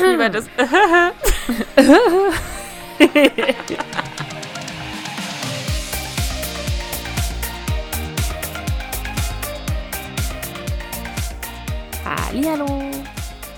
[0.00, 0.46] Lieber das.
[12.04, 12.90] Hallo.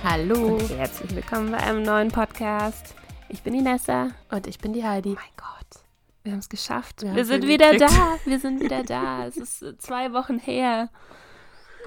[0.05, 0.57] Hallo.
[0.57, 2.95] Und herzlich willkommen bei einem neuen Podcast.
[3.29, 4.11] Ich bin die Nessa.
[4.31, 5.11] Und ich bin die Heidi.
[5.11, 5.83] Oh mein Gott.
[6.23, 7.03] Wir haben es geschafft.
[7.03, 7.99] Wir Wir, sind wieder hingekriegt.
[7.99, 8.19] da.
[8.31, 9.27] Wir sind wieder da.
[9.27, 10.89] es ist äh, zwei Wochen her.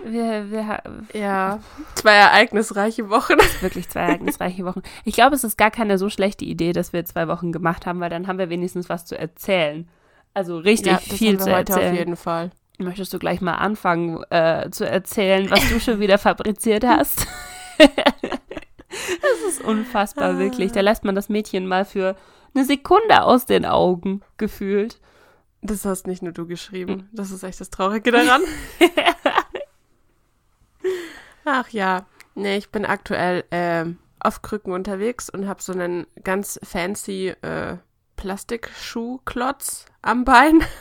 [0.04, 1.60] Wir, wir haben Ja,
[1.96, 3.36] zwei ereignisreiche Wochen.
[3.62, 4.82] wirklich zwei ereignisreiche Wochen.
[5.06, 8.00] Ich glaube, es ist gar keine so schlechte Idee, dass wir zwei Wochen gemacht haben,
[8.00, 9.88] weil dann haben wir wenigstens was zu erzählen.
[10.34, 11.92] Also richtig ja, viel zu erzählen.
[11.92, 12.52] auf jeden Fall.
[12.78, 17.28] Möchtest du gleich mal anfangen äh, zu erzählen, was du schon wieder fabriziert hast?
[17.78, 20.72] das ist unfassbar, wirklich.
[20.72, 22.16] Da lässt man das Mädchen mal für
[22.56, 25.00] eine Sekunde aus den Augen gefühlt.
[25.62, 27.08] Das hast nicht nur du geschrieben.
[27.12, 28.42] Das ist echt das Traurige daran.
[31.46, 32.06] Ach ja.
[32.36, 37.78] Nee, ich bin aktuell ähm, auf Krücken unterwegs und habe so einen ganz fancy äh,
[38.16, 40.64] Plastikschuhklotz am Bein.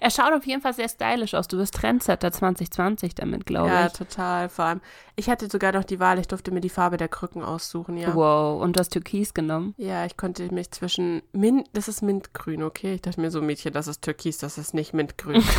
[0.00, 1.46] Er schaut auf jeden Fall sehr stylisch aus.
[1.46, 3.92] Du bist Trendsetter 2020 damit, glaube Ja, ich.
[3.92, 4.48] total.
[4.48, 4.80] Vor allem,
[5.14, 8.14] ich hatte sogar noch die Wahl, ich durfte mir die Farbe der Krücken aussuchen, ja.
[8.14, 9.74] Wow, und du hast Türkis genommen.
[9.76, 12.94] Ja, ich konnte mich zwischen Mint, das ist Mintgrün, okay?
[12.94, 15.44] Ich dachte mir so, Mädchen, das ist Türkis, das ist nicht Mintgrün.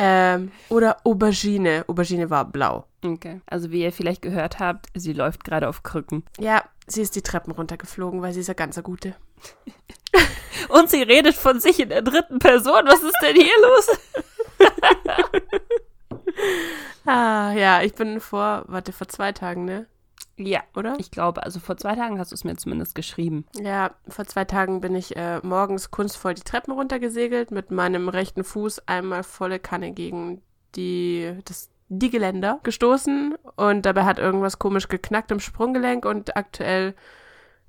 [0.00, 1.84] ähm, oder Aubergine.
[1.86, 2.86] Aubergine war blau.
[3.04, 3.40] Okay.
[3.46, 6.24] Also wie ihr vielleicht gehört habt, sie läuft gerade auf Krücken.
[6.38, 9.14] Ja, sie ist die Treppen runtergeflogen, weil sie ist ja ganz gute.
[10.68, 12.82] Und sie redet von sich in der dritten Person.
[12.86, 13.98] Was ist denn hier los?
[17.06, 19.86] Ah, ja, ich bin vor, warte, vor zwei Tagen, ne?
[20.42, 20.94] Ja, Oder?
[20.98, 23.44] ich glaube, also vor zwei Tagen hast du es mir zumindest geschrieben.
[23.62, 28.42] Ja, vor zwei Tagen bin ich äh, morgens kunstvoll die Treppen runtergesegelt, mit meinem rechten
[28.42, 30.40] Fuß einmal volle Kanne gegen
[30.76, 36.94] die, das, die Geländer gestoßen und dabei hat irgendwas komisch geknackt im Sprunggelenk und aktuell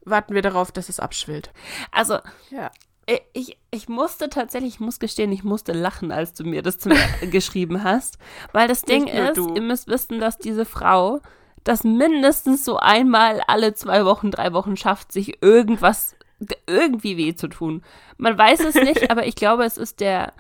[0.05, 1.51] warten wir darauf, dass es abschwillt.
[1.91, 2.19] Also,
[2.51, 2.71] Ja.
[3.05, 6.77] ich- ich, ich musste tatsächlich, ich muss gestehen, ich musste lachen, als du mir das
[6.79, 6.93] zum,
[7.31, 8.17] geschrieben hast.
[8.53, 9.53] Weil das Ding ist, du.
[9.55, 11.19] ihr müsst wissen, dass diese Frau
[11.63, 16.15] das mindestens so einmal alle zwei Wochen, drei Wochen schafft, sich irgendwas,
[16.67, 17.83] irgendwie weh zu tun.
[18.17, 20.33] Man weiß es nicht, aber ich glaube, es ist der,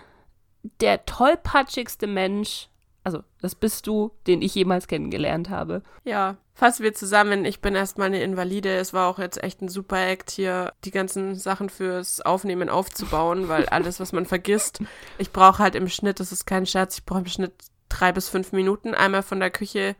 [0.79, 2.69] der tollpatschigste Mensch,
[3.03, 5.81] also das bist du, den ich jemals kennengelernt habe.
[6.03, 7.45] Ja, fassen wir zusammen.
[7.45, 8.75] Ich bin erstmal eine Invalide.
[8.75, 13.47] Es war auch jetzt echt ein super Act hier, die ganzen Sachen fürs Aufnehmen aufzubauen,
[13.47, 14.81] weil alles, was man vergisst,
[15.17, 17.53] ich brauche halt im Schnitt, das ist kein Scherz, ich brauche im Schnitt
[17.89, 19.95] drei bis fünf Minuten, einmal von der Küche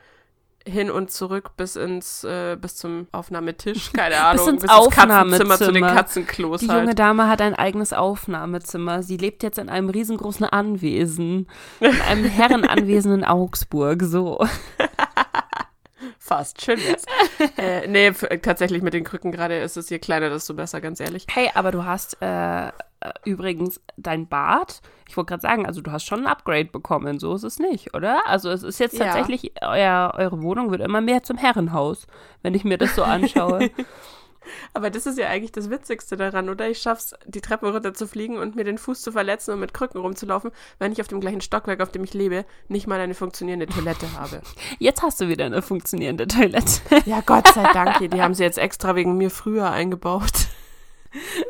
[0.67, 5.71] hin und zurück bis ins, äh, bis zum Aufnahmetisch, keine Ahnung, ins ins Katzenzimmer zu
[5.71, 5.93] den Aufnahmezimmer.
[5.93, 6.99] Katzenklos Die junge halt.
[6.99, 9.03] Dame hat ein eigenes Aufnahmezimmer.
[9.03, 11.47] Sie lebt jetzt in einem riesengroßen Anwesen.
[11.79, 14.03] In einem Herrenanwesen in Augsburg.
[14.03, 14.45] So.
[16.17, 17.03] Fast, schön wär's.
[17.57, 18.11] äh, nee,
[18.41, 21.25] tatsächlich mit den Krücken gerade ist es je kleiner, desto besser, ganz ehrlich.
[21.29, 22.71] Hey, aber du hast äh,
[23.25, 24.81] übrigens dein Bad.
[25.07, 27.19] Ich wollte gerade sagen, also du hast schon ein Upgrade bekommen.
[27.19, 28.21] So ist es nicht, oder?
[28.27, 29.05] Also es ist jetzt Ja.
[29.05, 32.07] tatsächlich, euer, eure Wohnung wird immer mehr zum Herrenhaus,
[32.41, 33.69] wenn ich mir das so anschaue.
[34.73, 36.67] Aber das ist ja eigentlich das Witzigste daran, oder?
[36.67, 39.73] Ich schaff's, die Treppe runter zu fliegen und mir den Fuß zu verletzen und mit
[39.73, 43.13] Krücken rumzulaufen, wenn ich auf dem gleichen Stockwerk, auf dem ich lebe, nicht mal eine
[43.13, 44.41] funktionierende Toilette habe.
[44.79, 46.81] Jetzt hast du wieder eine funktionierende Toilette.
[47.05, 50.31] Ja, Gott sei Dank, die haben sie jetzt extra wegen mir früher eingebaut.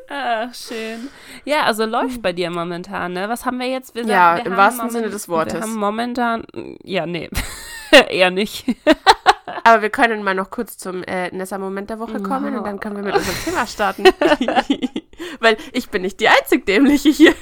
[0.09, 1.09] Ach, schön.
[1.45, 3.29] Ja, also läuft bei dir momentan, ne?
[3.29, 3.95] Was haben wir jetzt?
[3.95, 5.53] Wir Ja, wir im wahrsten Sinne des Wortes.
[5.53, 6.43] Wir haben momentan,
[6.83, 7.29] ja, nee,
[8.09, 8.65] eher nicht.
[9.63, 12.97] Aber wir können mal noch kurz zum äh, Nessa-Moment der Woche kommen und dann können
[12.97, 14.03] wir mit unserem Thema starten.
[15.39, 17.33] Weil ich bin nicht die einzig Dämliche hier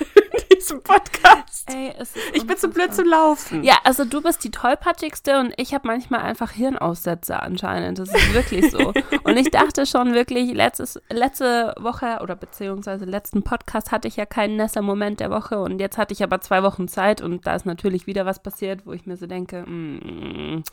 [0.69, 1.69] diesem Podcast.
[1.69, 1.93] Ey,
[2.33, 3.05] Ich bin zu blöd unfassbar.
[3.05, 3.63] zu laufen.
[3.63, 7.99] Ja, also du bist die tollpatschigste und ich habe manchmal einfach Hirnaussätze anscheinend.
[7.99, 8.93] Das ist wirklich so.
[9.23, 14.25] und ich dachte schon wirklich, letztes, letzte Woche oder beziehungsweise letzten Podcast hatte ich ja
[14.25, 17.65] keinen Nesser-Moment der Woche und jetzt hatte ich aber zwei Wochen Zeit und da ist
[17.65, 20.63] natürlich wieder was passiert, wo ich mir so denke, mm,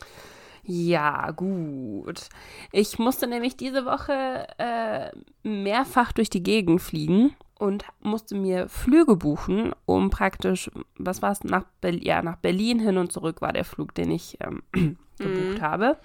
[0.63, 2.27] ja, gut.
[2.73, 5.11] Ich musste nämlich diese Woche äh,
[5.47, 11.43] mehrfach durch die Gegend fliegen und musste mir Flüge buchen, um praktisch, was war es,
[11.43, 14.63] nach, Ber- ja, nach Berlin hin und zurück war der Flug, den ich ähm,
[15.19, 15.97] gebucht habe,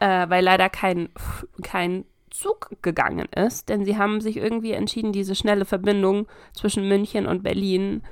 [0.00, 1.10] äh, weil leider kein,
[1.62, 7.26] kein Zug gegangen ist, denn sie haben sich irgendwie entschieden, diese schnelle Verbindung zwischen München
[7.26, 8.02] und Berlin,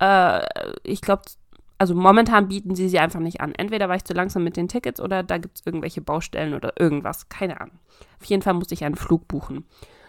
[0.00, 0.40] äh,
[0.82, 1.22] ich glaube,
[1.80, 3.54] also momentan bieten sie sie einfach nicht an.
[3.54, 6.72] Entweder war ich zu langsam mit den Tickets oder da gibt es irgendwelche Baustellen oder
[6.80, 7.78] irgendwas, keine Ahnung.
[8.20, 9.64] Auf jeden Fall musste ich einen Flug buchen.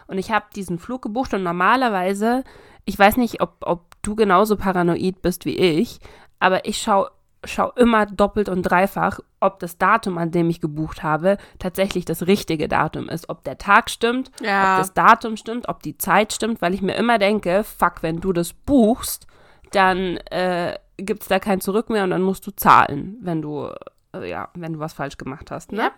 [0.09, 2.43] Und ich habe diesen Flug gebucht und normalerweise,
[2.85, 5.99] ich weiß nicht, ob, ob du genauso paranoid bist wie ich,
[6.39, 7.09] aber ich schaue
[7.45, 12.27] schaue immer doppelt und dreifach, ob das Datum, an dem ich gebucht habe, tatsächlich das
[12.27, 13.29] richtige Datum ist.
[13.29, 14.73] Ob der Tag stimmt, Ja.
[14.73, 18.19] ob das Datum stimmt, ob die Zeit stimmt, weil ich mir immer denke, fuck, wenn
[18.19, 19.25] du das buchst,
[19.71, 23.69] dann äh, gibt es da kein Zurück mehr und dann musst du zahlen, wenn du,
[24.13, 25.71] äh, ja, wenn du was falsch gemacht hast.
[25.71, 25.83] Ne?
[25.83, 25.93] Yep.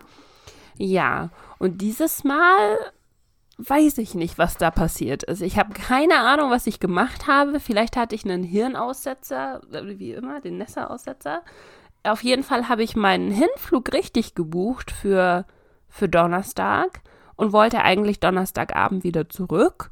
[0.78, 2.78] Ja, und dieses Mal
[3.58, 5.42] weiß ich nicht, was da passiert ist.
[5.42, 7.60] Ich habe keine Ahnung, was ich gemacht habe.
[7.60, 11.42] Vielleicht hatte ich einen Hirnaussetzer, äh, wie immer, den Nessa-Aussetzer.
[12.04, 15.46] Auf jeden Fall habe ich meinen Hinflug richtig gebucht für,
[15.88, 17.00] für Donnerstag
[17.36, 19.90] und wollte eigentlich Donnerstagabend wieder zurück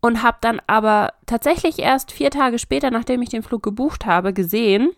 [0.00, 4.32] und habe dann aber tatsächlich erst vier Tage später, nachdem ich den Flug gebucht habe,
[4.32, 4.90] gesehen,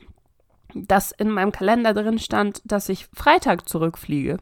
[0.75, 4.39] dass in meinem Kalender drin stand, dass ich Freitag zurückfliege.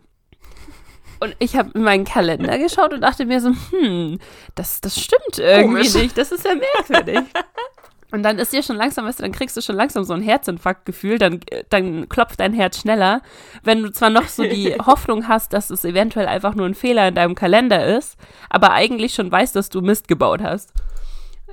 [1.21, 4.19] Und ich habe in meinen Kalender geschaut und dachte mir so, hm,
[4.55, 5.95] das, das stimmt irgendwie Komisch.
[5.95, 6.17] nicht.
[6.19, 7.21] Das ist ja merkwürdig.
[8.11, 10.23] Und dann ist dir schon langsam, weißt du, dann kriegst du schon langsam so ein
[10.23, 13.21] Herzinfarktgefühl, dann, dann klopft dein Herz schneller.
[13.65, 17.09] Wenn du zwar noch so die Hoffnung hast, dass es eventuell einfach nur ein Fehler
[17.09, 18.17] in deinem Kalender ist,
[18.49, 20.73] aber eigentlich schon weißt, dass du Mist gebaut hast.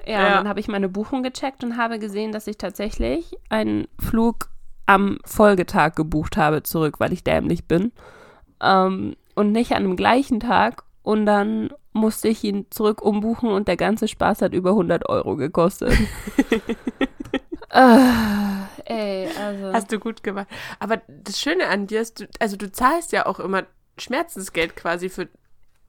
[0.05, 0.27] Ja, Ja.
[0.27, 4.47] und dann habe ich meine Buchung gecheckt und habe gesehen, dass ich tatsächlich einen Flug
[4.85, 7.91] am Folgetag gebucht habe zurück, weil ich dämlich bin.
[8.63, 10.83] Ähm, und nicht an dem gleichen Tag.
[11.03, 15.35] Und dann musste ich ihn zurück umbuchen und der ganze Spaß hat über 100 Euro
[15.35, 15.93] gekostet.
[17.69, 17.99] äh,
[18.85, 19.73] ey, also.
[19.73, 20.47] Hast du gut gemacht.
[20.79, 23.63] Aber das Schöne an dir ist, du, also du zahlst ja auch immer
[23.97, 25.29] Schmerzensgeld quasi für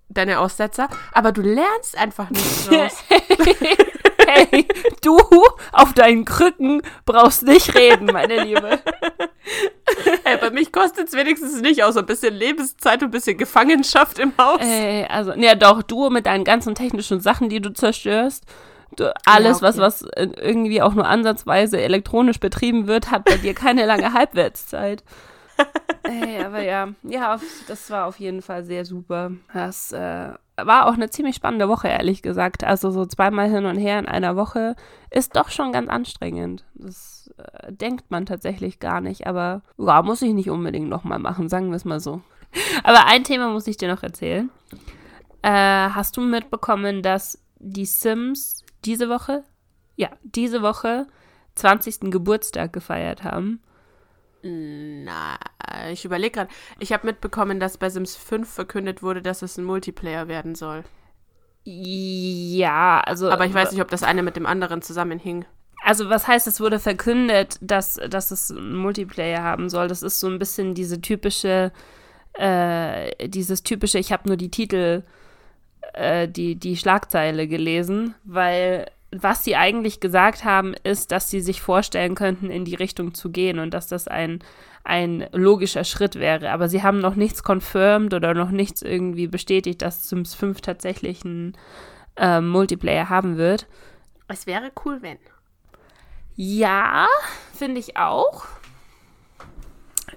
[0.09, 3.03] deine Aussetzer, aber du lernst einfach nicht draus.
[4.27, 4.67] hey,
[5.03, 5.19] du
[5.73, 8.81] auf deinen Krücken brauchst nicht reden, meine Liebe.
[10.25, 14.19] hey, bei mich kostet es wenigstens nicht, außer ein bisschen Lebenszeit und ein bisschen Gefangenschaft
[14.19, 14.61] im Haus.
[14.61, 18.45] Ey, also, ja doch, du mit deinen ganzen technischen Sachen, die du zerstörst.
[18.97, 19.79] Du, alles, Ja, okay.
[19.79, 20.09] was, was
[20.41, 25.03] irgendwie auch nur ansatzweise elektronisch betrieben wird, hat bei dir keine lange Halbwertszeit.
[26.03, 29.33] Ey, aber ja, ja, das war auf jeden Fall sehr super.
[29.53, 32.65] Das äh, war auch eine ziemlich spannende Woche, ehrlich gesagt.
[32.65, 34.75] Also so zweimal hin und her in einer Woche
[35.11, 36.65] ist doch schon ganz anstrengend.
[36.75, 41.49] Das äh, denkt man tatsächlich gar nicht, aber ja, muss ich nicht unbedingt nochmal machen,
[41.49, 42.23] sagen wir es mal so.
[42.85, 44.51] Aber ein Thema muss ich dir noch erzählen.
[45.43, 49.45] Äh, hast du mitbekommen, dass die Sims diese Woche,
[49.97, 51.07] ja, diese Woche
[51.57, 52.11] 20.
[52.11, 53.61] Geburtstag gefeiert haben?
[54.47, 55.39] Na,
[55.91, 56.51] ich überlege gerade.
[56.79, 60.85] Ich habe mitbekommen, dass bei Sims 5 verkündet wurde, dass es ein Multiplayer werden soll.
[61.65, 63.31] Ja, also.
[63.31, 65.45] Aber ich weiß nicht, ob das eine mit dem anderen zusammenhing.
[65.83, 69.89] Also, was heißt, es wurde verkündet, dass, dass es einen Multiplayer haben soll?
[69.89, 71.73] Das ist so ein bisschen diese typische,
[72.35, 75.03] äh, dieses typische, ich habe nur die Titel,
[75.93, 81.61] äh, die, die Schlagzeile gelesen, weil was sie eigentlich gesagt haben, ist, dass sie sich
[81.61, 84.41] vorstellen könnten, in die Richtung zu gehen und dass das ein,
[84.85, 86.51] ein logischer Schritt wäre.
[86.51, 91.25] Aber sie haben noch nichts confirmed oder noch nichts irgendwie bestätigt, dass Sims 5 tatsächlich
[91.25, 91.57] einen
[92.17, 93.67] äh, Multiplayer haben wird.
[94.29, 95.19] Es wäre cool, wenn.
[96.35, 97.07] Ja,
[97.55, 98.47] finde ich auch.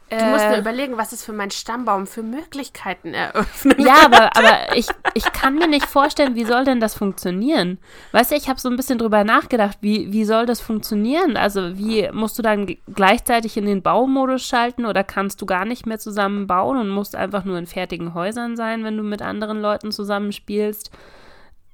[0.10, 4.36] Du musst Äh, mir überlegen, was es für meinen Stammbaum für Möglichkeiten eröffnen Ja, aber,
[4.38, 7.80] aber ich, ich kann mir nicht vorstellen, wie soll denn das funktionieren?
[8.12, 11.38] Weißt du, ich habe so ein bisschen drüber nachgedacht, wie, wie soll das funktionieren?
[11.38, 15.86] Also, wie musst du dann gleichzeitig in den Baumodus schalten oder kannst du gar nicht
[15.86, 19.60] mehr zusammen bauen und musst einfach nur in fertigen Häusern sein, wenn du mit anderen
[19.62, 20.92] Leuten zusammenspielst?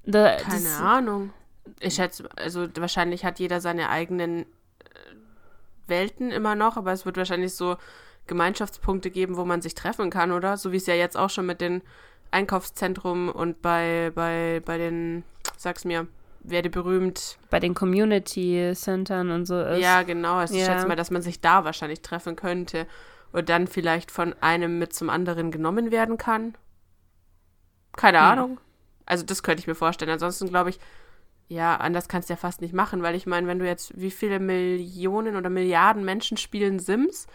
[0.05, 1.31] Da, Keine das- Ahnung.
[1.79, 4.45] Ich schätze, also wahrscheinlich hat jeder seine eigenen äh,
[5.87, 7.77] Welten immer noch, aber es wird wahrscheinlich so
[8.27, 10.57] Gemeinschaftspunkte geben, wo man sich treffen kann, oder?
[10.57, 11.81] So wie es ja jetzt auch schon mit den
[12.31, 15.23] Einkaufszentrum und bei, bei, bei den,
[15.57, 16.07] sag's mir,
[16.41, 17.37] werde berühmt.
[17.49, 19.79] Bei den Community Centern und so ist.
[19.81, 20.35] Ja, genau.
[20.35, 20.73] Also ich Ja.
[20.73, 22.87] schätze mal, dass man sich da wahrscheinlich treffen könnte
[23.31, 26.55] und dann vielleicht von einem mit zum anderen genommen werden kann.
[27.95, 28.25] Keine Hm.
[28.25, 28.59] Ahnung.
[29.05, 30.11] Also das könnte ich mir vorstellen.
[30.11, 30.79] Ansonsten glaube ich,
[31.47, 34.09] ja, anders kannst du ja fast nicht machen, weil ich meine, wenn du jetzt, wie
[34.11, 37.27] viele Millionen oder Milliarden Menschen spielen Sims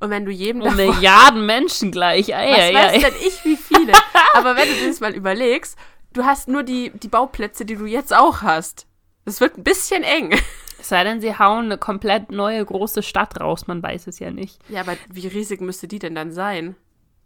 [0.00, 2.34] und wenn du jedem davon- Milliarden Menschen gleich.
[2.34, 2.98] Ei, was ei, weiß ei.
[3.10, 3.92] denn ich, wie viele?
[4.34, 5.76] Aber wenn du dir das mal überlegst,
[6.12, 8.86] du hast nur die, die Bauplätze, die du jetzt auch hast.
[9.24, 10.38] Das wird ein bisschen eng.
[10.80, 14.30] Es sei denn, sie hauen eine komplett neue große Stadt raus, man weiß es ja
[14.30, 14.60] nicht.
[14.68, 16.76] Ja, aber wie riesig müsste die denn dann sein?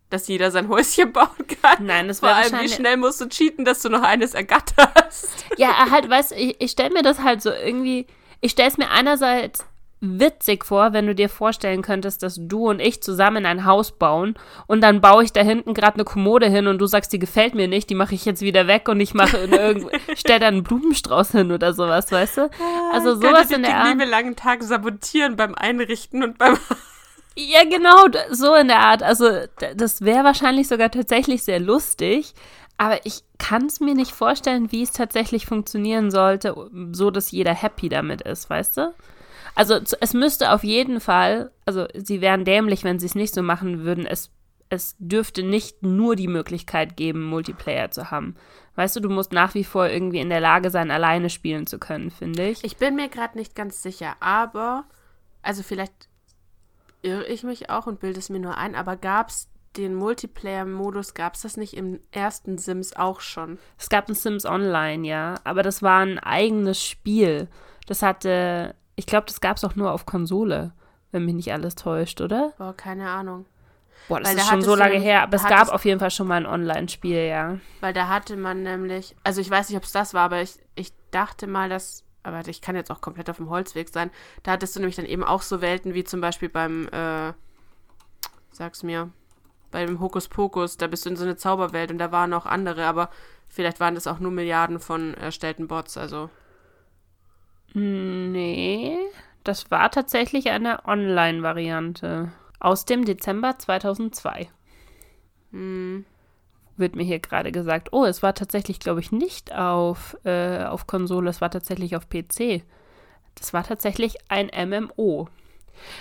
[0.09, 1.29] Dass jeder sein Häuschen bauen
[1.61, 1.85] kann?
[1.85, 5.45] Nein, das Vor wäre allem, wie schnell musst du cheaten, dass du noch eines ergatterst?
[5.59, 8.07] Ja, halt, weißt du, ich, ich stelle mir das halt so irgendwie.
[8.41, 9.67] Ich stelle es mir einerseits
[10.03, 14.35] witzig vor, wenn du dir vorstellen könntest, dass du und ich zusammen ein Haus bauen
[14.67, 17.55] und dann baue ich da hinten gerade eine Kommode hin und du sagst, die gefällt
[17.55, 19.49] mir nicht, die mache ich jetzt wieder weg und ich mache
[20.17, 22.51] stell da einen Blumenstrauß hin oder sowas, weißt du?
[22.93, 24.11] Also sowas in der den liebe Art.
[24.11, 26.59] langen Tag sabotieren beim Einrichten und beim
[27.35, 29.03] Ja, genau, so in der Art.
[29.03, 29.31] Also,
[29.75, 32.35] das wäre wahrscheinlich sogar tatsächlich sehr lustig,
[32.77, 36.55] aber ich kann es mir nicht vorstellen, wie es tatsächlich funktionieren sollte,
[36.93, 38.95] so dass jeder happy damit ist, weißt du?
[39.55, 43.43] Also, es müsste auf jeden Fall, also, sie wären dämlich, wenn sie es nicht so
[43.43, 44.07] machen würden.
[44.07, 44.31] Es,
[44.69, 48.37] es dürfte nicht nur die Möglichkeit geben, Multiplayer zu haben.
[48.75, 51.79] Weißt du, du musst nach wie vor irgendwie in der Lage sein, alleine spielen zu
[51.79, 52.65] können, finde ich.
[52.65, 54.85] Ich bin mir gerade nicht ganz sicher, aber,
[55.43, 56.09] also vielleicht
[57.03, 61.15] irre ich mich auch und bilde es mir nur ein, aber gab es den Multiplayer-Modus,
[61.15, 63.59] gab es das nicht im ersten Sims auch schon?
[63.79, 67.49] Es gab ein Sims Online, ja, aber das war ein eigenes Spiel.
[67.87, 70.73] Das hatte, ich glaube, das gab es auch nur auf Konsole,
[71.11, 72.53] wenn mich nicht alles täuscht, oder?
[72.57, 73.47] Boah, keine Ahnung.
[74.09, 76.29] Boah, das weil ist schon so lange her, aber es gab auf jeden Fall schon
[76.29, 77.59] mal ein Online-Spiel, ja.
[77.81, 80.55] Weil da hatte man nämlich, also ich weiß nicht, ob es das war, aber ich,
[80.77, 84.13] ich dachte mal, dass aber ich kann jetzt auch komplett auf dem Holzweg sein.
[84.45, 87.33] Da hattest du nämlich dann eben auch so Welten wie zum Beispiel beim, äh,
[88.53, 89.11] sag's mir,
[89.73, 93.11] beim Hokuspokus, da bist du in so eine Zauberwelt und da waren auch andere, aber
[93.49, 96.31] vielleicht waren das auch nur Milliarden von erstellten Bots, also.
[97.75, 98.97] Nee,
[99.45, 104.49] das war tatsächlich eine Online-Variante aus dem Dezember 2002.
[105.51, 106.05] Hm
[106.77, 107.89] wird mir hier gerade gesagt.
[107.93, 112.09] Oh, es war tatsächlich, glaube ich, nicht auf, äh, auf Konsole, es war tatsächlich auf
[112.09, 112.63] PC.
[113.35, 115.29] Das war tatsächlich ein MMO.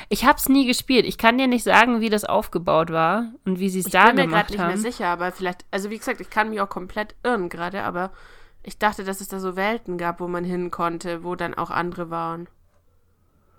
[0.10, 1.06] Ich habe es nie gespielt.
[1.06, 4.12] Ich kann dir nicht sagen, wie das aufgebaut war und wie sie es da gemacht
[4.12, 4.20] haben.
[4.20, 6.60] Ich bin mir gerade nicht mehr sicher, aber vielleicht, also wie gesagt, ich kann mich
[6.60, 8.12] auch komplett irren gerade, aber
[8.64, 11.72] ich dachte, dass es da so Welten gab, wo man hin konnte, wo dann auch
[11.72, 12.48] andere waren.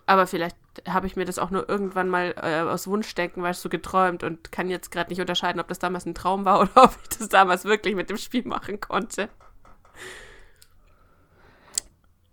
[0.06, 0.56] Aber vielleicht
[0.88, 4.22] habe ich mir das auch nur irgendwann mal äh, aus Wunschdenken, weißt du, so geträumt
[4.22, 7.18] und kann jetzt gerade nicht unterscheiden, ob das damals ein Traum war oder ob ich
[7.18, 9.28] das damals wirklich mit dem Spiel machen konnte.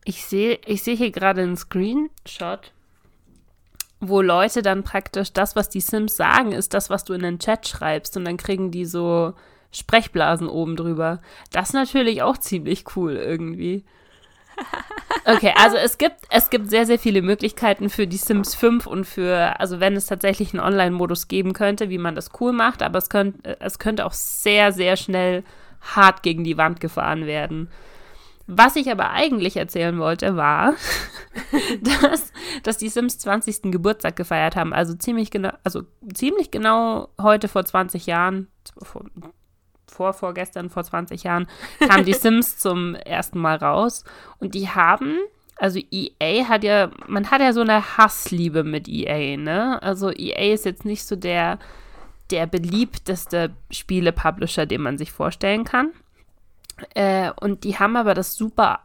[0.06, 2.72] Ich sehe ich seh hier gerade einen Screenshot,
[4.00, 7.40] wo Leute dann praktisch das, was die Sims sagen, ist das, was du in den
[7.40, 9.34] Chat schreibst und dann kriegen die so
[9.72, 11.22] Sprechblasen oben drüber.
[11.52, 13.84] Das ist natürlich auch ziemlich cool irgendwie.
[15.26, 19.06] Okay, also es gibt, es gibt sehr, sehr viele Möglichkeiten für die Sims 5 und
[19.06, 22.98] für, also wenn es tatsächlich einen Online-Modus geben könnte, wie man das cool macht, aber
[22.98, 25.44] es, könnt, es könnte auch sehr, sehr schnell
[25.82, 27.70] hart gegen die Wand gefahren werden.
[28.48, 30.74] Was ich aber eigentlich erzählen wollte, war,
[32.02, 32.34] dass,
[32.64, 33.72] dass die Sims 20.
[33.72, 34.74] Geburtstag gefeiert haben.
[34.74, 35.84] Also ziemlich genau, also
[36.14, 38.48] ziemlich genau heute vor 20 Jahren,
[40.00, 41.46] vor, vorgestern, vor 20 Jahren,
[41.86, 44.06] kamen die Sims zum ersten Mal raus.
[44.40, 45.18] Und die haben,
[45.58, 49.84] also EA hat ja, man hat ja so eine Hassliebe mit EA, ne?
[49.84, 51.60] Also EA ist jetzt nicht so der,
[52.32, 55.92] der beliebteste Spiele-Publisher, den man sich vorstellen kann.
[56.96, 58.80] Äh, und die haben aber das super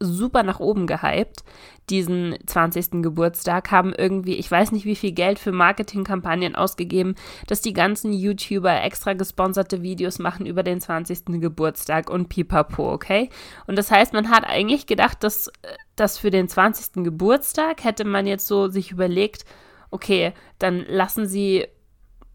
[0.00, 1.44] super nach oben gehypt,
[1.90, 3.02] diesen 20.
[3.02, 7.14] Geburtstag, haben irgendwie, ich weiß nicht wie viel Geld für Marketingkampagnen ausgegeben,
[7.46, 11.40] dass die ganzen YouTuber extra gesponserte Videos machen über den 20.
[11.40, 13.28] Geburtstag und pipapo, okay?
[13.66, 15.50] Und das heißt, man hat eigentlich gedacht, dass,
[15.96, 17.04] dass für den 20.
[17.04, 19.44] Geburtstag hätte man jetzt so sich überlegt,
[19.90, 21.66] okay, dann lassen sie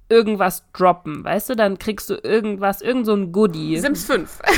[0.10, 1.56] irgendwas droppen, weißt du?
[1.56, 3.78] Dann kriegst du irgendwas, irgend so ein Goodie.
[3.78, 4.40] Sims 5.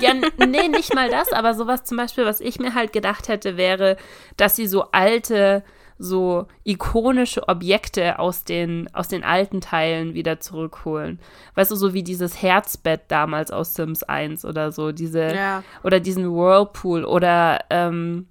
[0.00, 3.56] Ja, nee, nicht mal das, aber sowas zum Beispiel, was ich mir halt gedacht hätte,
[3.56, 3.96] wäre,
[4.36, 5.62] dass sie so alte,
[5.98, 11.20] so ikonische Objekte aus den, aus den alten Teilen wieder zurückholen.
[11.54, 15.62] Weißt du, so wie dieses Herzbett damals aus Sims 1 oder so, diese, ja.
[15.84, 18.26] oder diesen Whirlpool oder, ähm,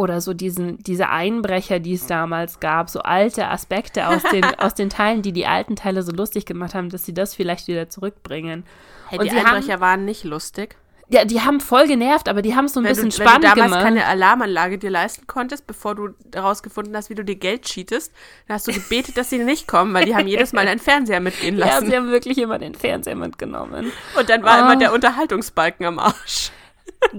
[0.00, 4.74] oder so diesen, diese Einbrecher, die es damals gab, so alte Aspekte aus den, aus
[4.74, 7.90] den Teilen, die die alten Teile so lustig gemacht haben, dass sie das vielleicht wieder
[7.90, 8.64] zurückbringen.
[9.08, 10.76] Hey, und die Einbrecher haben, waren nicht lustig.
[11.12, 13.42] Ja, die haben voll genervt, aber die haben es so ein wenn bisschen du, spannend
[13.42, 13.56] gemacht.
[13.56, 14.04] Wenn du damals gemacht.
[14.04, 18.12] keine Alarmanlage dir leisten konntest, bevor du herausgefunden hast, wie du dir Geld cheatest,
[18.46, 21.20] dann hast du gebetet, dass sie nicht kommen, weil die haben jedes Mal einen Fernseher
[21.20, 21.70] mitgehen lassen.
[21.84, 23.92] Ja, sie haben wirklich immer den Fernseher mitgenommen.
[24.18, 24.64] Und dann war oh.
[24.64, 26.52] immer der Unterhaltungsbalken am Arsch.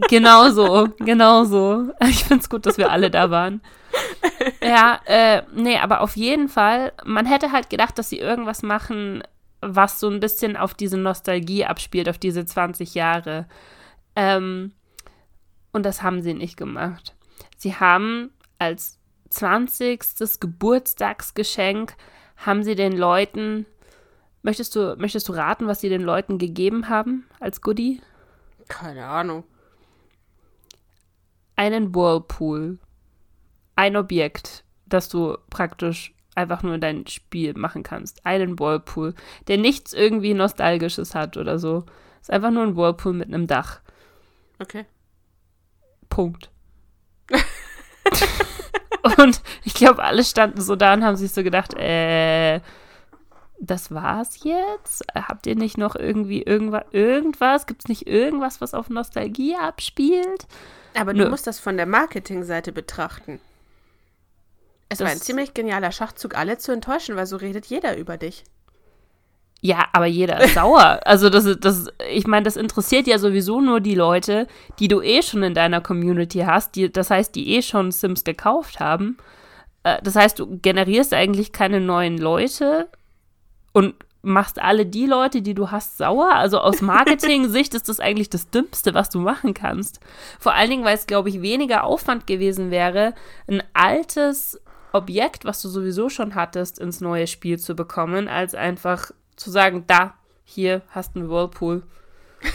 [0.10, 1.92] Genau so, genau so.
[2.02, 3.62] Ich finde es gut, dass wir alle da waren.
[4.62, 9.24] Ja, äh, nee, aber auf jeden Fall, man hätte halt gedacht, dass sie irgendwas machen,
[9.62, 13.48] was so ein bisschen auf diese Nostalgie abspielt, auf diese 20 Jahre.
[14.16, 14.72] Ähm,
[15.74, 17.16] und das haben sie nicht gemacht.
[17.58, 19.00] Sie haben als
[19.30, 20.00] 20.
[20.40, 21.96] Geburtstagsgeschenk
[22.38, 23.66] haben sie den Leuten
[24.44, 28.02] Möchtest du, möchtest du raten, was sie den Leuten gegeben haben als Goodie?
[28.68, 29.44] Keine Ahnung.
[31.62, 32.80] Einen Whirlpool.
[33.76, 38.26] Ein Objekt, das du praktisch einfach nur dein Spiel machen kannst.
[38.26, 39.14] Einen Whirlpool,
[39.48, 41.86] der nichts irgendwie Nostalgisches hat oder so.
[42.20, 43.80] Ist einfach nur ein Whirlpool mit einem Dach.
[44.58, 44.88] Okay.
[46.10, 46.50] Punkt.
[49.20, 52.60] Und ich glaube, alle standen so da und haben sich so gedacht, äh,
[53.60, 55.06] das war's jetzt?
[55.14, 56.86] Habt ihr nicht noch irgendwie irgendwas?
[56.90, 57.68] irgendwas?
[57.68, 60.48] Gibt es nicht irgendwas, was auf Nostalgie abspielt?
[60.96, 61.24] Aber Nö.
[61.26, 63.40] du musst das von der Marketingseite betrachten.
[64.90, 68.18] Es war ein Das- ziemlich genialer Schachzug, alle zu enttäuschen, weil so redet jeder über
[68.18, 68.44] dich.
[69.64, 71.00] Ja, aber jeder ist sauer.
[71.06, 74.48] Also das, das, ich meine, das interessiert ja sowieso nur die Leute,
[74.80, 76.76] die du eh schon in deiner Community hast.
[76.76, 79.18] Die, das heißt, die eh schon Sims gekauft haben.
[79.84, 82.90] Äh, Das heißt, du generierst eigentlich keine neuen Leute
[83.72, 86.34] und machst alle die Leute, die du hast, sauer.
[86.34, 90.00] Also aus Marketing-Sicht ist das eigentlich das Dümmste, was du machen kannst.
[90.40, 93.14] Vor allen Dingen, weil es, glaube ich, weniger Aufwand gewesen wäre,
[93.48, 94.60] ein altes
[94.94, 99.86] Objekt, was du sowieso schon hattest, ins neue Spiel zu bekommen, als einfach zu sagen,
[99.88, 101.84] da, hier hast du einen Whirlpool.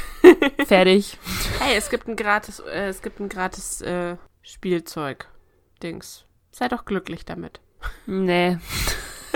[0.66, 1.18] Fertig.
[1.61, 6.25] Hey, es gibt ein gratis, äh, es gibt ein gratis äh, Spielzeug-Dings.
[6.50, 7.61] Sei doch glücklich damit.
[8.06, 8.58] Nee.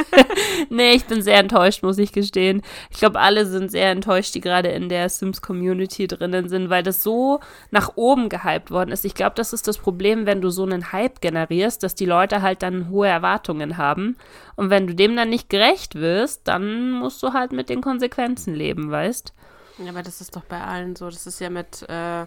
[0.70, 2.62] nee, ich bin sehr enttäuscht, muss ich gestehen.
[2.90, 7.02] Ich glaube, alle sind sehr enttäuscht, die gerade in der Sims-Community drinnen sind, weil das
[7.02, 7.40] so
[7.70, 9.04] nach oben gehypt worden ist.
[9.04, 12.42] Ich glaube, das ist das Problem, wenn du so einen Hype generierst, dass die Leute
[12.42, 14.16] halt dann hohe Erwartungen haben.
[14.56, 18.54] Und wenn du dem dann nicht gerecht wirst, dann musst du halt mit den Konsequenzen
[18.54, 19.32] leben, weißt?
[19.78, 21.06] Ja, aber das ist doch bei allen so.
[21.06, 22.26] Das ist ja mit äh,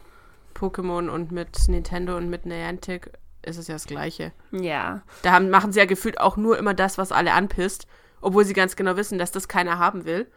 [0.56, 3.12] Pokémon und mit Nintendo und mit Niantic
[3.43, 4.31] ist es ja das Gleiche.
[4.51, 5.01] Ja.
[5.21, 7.88] Da haben, machen sie ja gefühlt auch nur immer das, was alle anpisst,
[8.21, 10.27] obwohl sie ganz genau wissen, dass das keiner haben will.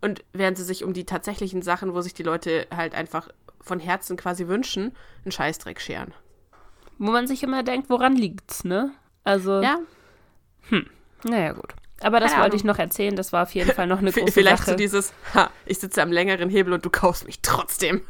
[0.00, 3.28] Und während sie sich um die tatsächlichen Sachen, wo sich die Leute halt einfach
[3.60, 6.14] von Herzen quasi wünschen, einen Scheißdreck scheren.
[6.98, 8.92] Wo man sich immer denkt, woran liegt's, ne?
[9.24, 9.78] Also, Ja,
[11.24, 11.74] naja, gut.
[12.02, 12.56] Aber das Keine wollte Ahnung.
[12.56, 13.14] ich noch erzählen.
[13.14, 14.70] Das war auf jeden Fall noch eine große vielleicht Sache.
[14.70, 18.00] so dieses, ha, ich sitze am längeren Hebel und du kaufst mich trotzdem.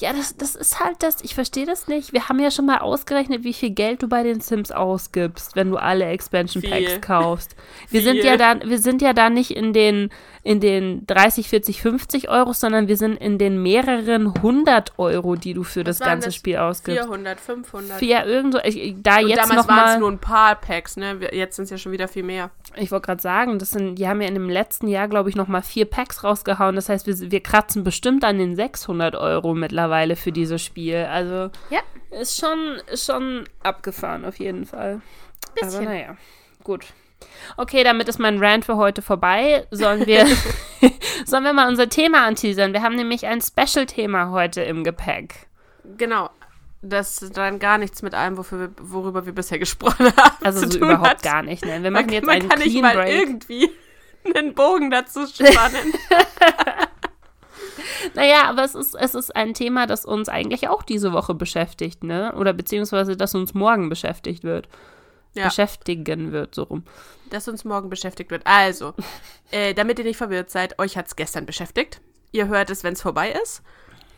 [0.00, 2.12] Ja, das, das ist halt das, ich verstehe das nicht.
[2.12, 5.70] Wir haben ja schon mal ausgerechnet, wie viel Geld du bei den Sims ausgibst, wenn
[5.70, 7.00] du alle Expansion Packs Viel.
[7.00, 7.56] kaufst.
[7.90, 8.12] Wir Viel.
[8.12, 10.10] sind ja da, wir sind ja da nicht in den,
[10.42, 15.54] in den 30, 40, 50 Euro, sondern wir sind in den mehreren hundert Euro, die
[15.54, 16.34] du für das waren ganze das?
[16.36, 17.02] Spiel ausgibst.
[17.02, 18.02] 400, 500.
[18.02, 20.96] Ja, irgendwo, ich, da und jetzt damals noch waren mal, es nur ein paar Packs,
[20.96, 21.18] ne?
[21.32, 22.50] Jetzt sind es ja schon wieder viel mehr.
[22.76, 25.36] ich wollte gerade sagen, das sind, die haben ja in dem letzten Jahr, glaube ich,
[25.36, 26.76] noch mal vier Packs rausgehauen.
[26.76, 30.96] Das heißt, wir, wir kratzen bestimmt an den 600 Euro mittlerweile für dieses Spiel.
[31.10, 31.80] Also Ja.
[32.10, 35.00] ist schon, ist schon abgefahren auf jeden Fall.
[35.60, 35.84] Aber Bisschen.
[35.84, 36.16] naja,
[36.64, 36.86] gut.
[37.56, 39.66] Okay, damit ist mein Rant für heute vorbei.
[39.70, 40.26] Sollen wir,
[41.26, 42.72] sollen wir mal unser Thema anteasern?
[42.72, 45.48] Wir haben nämlich ein Special-Thema heute im Gepäck.
[45.96, 46.30] Genau.
[46.80, 50.36] Das dann gar nichts mit allem, wofür wir, worüber wir bisher gesprochen haben.
[50.44, 51.22] Also so überhaupt hat.
[51.22, 51.64] gar nicht.
[51.64, 51.82] Ne?
[51.82, 53.12] Wir Man, machen jetzt man einen kann nicht Clean mal Break.
[53.14, 53.70] irgendwie
[54.34, 55.92] einen Bogen dazu spannen.
[58.14, 62.04] Naja, aber es ist, es ist ein Thema, das uns eigentlich auch diese Woche beschäftigt,
[62.04, 62.34] ne?
[62.36, 64.68] Oder beziehungsweise das uns morgen beschäftigt wird.
[65.34, 65.44] Ja.
[65.44, 66.84] Beschäftigen wird, so rum.
[67.30, 68.42] das uns morgen beschäftigt wird.
[68.46, 68.94] Also,
[69.50, 72.00] äh, damit ihr nicht verwirrt seid, euch hat es gestern beschäftigt.
[72.32, 73.62] Ihr hört es, wenn es vorbei ist.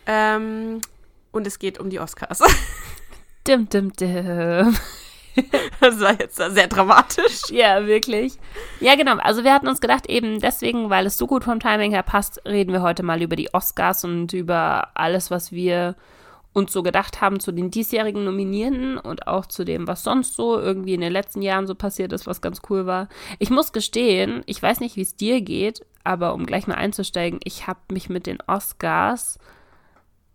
[0.06, 0.80] Ähm,
[1.32, 2.40] und es geht um die Oscars.
[3.46, 4.76] Dim, dim, dim.
[5.80, 7.50] Das war jetzt sehr dramatisch.
[7.50, 8.34] Ja, wirklich.
[8.80, 9.16] Ja, genau.
[9.16, 12.42] Also wir hatten uns gedacht, eben deswegen, weil es so gut vom Timing her passt,
[12.46, 15.96] reden wir heute mal über die Oscars und über alles, was wir
[16.52, 20.58] uns so gedacht haben zu den diesjährigen Nominierten und auch zu dem, was sonst so
[20.58, 23.08] irgendwie in den letzten Jahren so passiert ist, was ganz cool war.
[23.38, 27.40] Ich muss gestehen, ich weiß nicht, wie es dir geht, aber um gleich mal einzusteigen,
[27.44, 29.38] ich habe mich mit den Oscars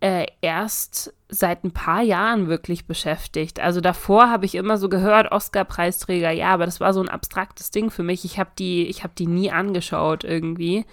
[0.00, 3.60] äh, erst seit ein paar Jahren wirklich beschäftigt.
[3.60, 7.70] Also davor habe ich immer so gehört, Oscar-Preisträger, ja, aber das war so ein abstraktes
[7.70, 8.24] Ding für mich.
[8.24, 10.84] Ich habe die, ich die nie angeschaut irgendwie.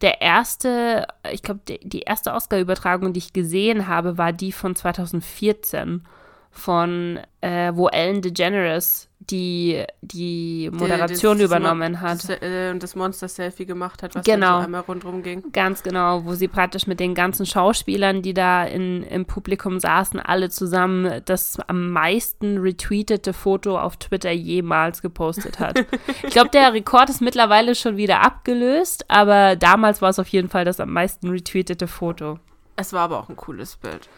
[0.00, 4.76] Der erste, ich glaube, die, die erste Oscar-Übertragung, die ich gesehen habe, war die von
[4.76, 6.06] 2014
[6.50, 12.28] von, äh, wo Ellen DeGeneres die, die Moderation Das- das übernommen hat.
[12.28, 14.46] Das, äh, und das Monster-Selfie gemacht hat, was Genau.
[14.46, 15.44] dann so einmal rundherum ging.
[15.52, 20.18] Ganz genau, wo sie praktisch mit den ganzen Schauspielern, die da in, im Publikum saßen,
[20.18, 25.78] alle zusammen das am meisten retweetete Foto auf Twitter jemals gepostet hat.
[26.22, 30.48] ich glaube, der Rekord ist mittlerweile schon wieder abgelöst, aber damals war es auf jeden
[30.48, 32.38] Fall das am meisten retweetete Foto.
[32.76, 34.08] Es war aber auch ein cooles Bild.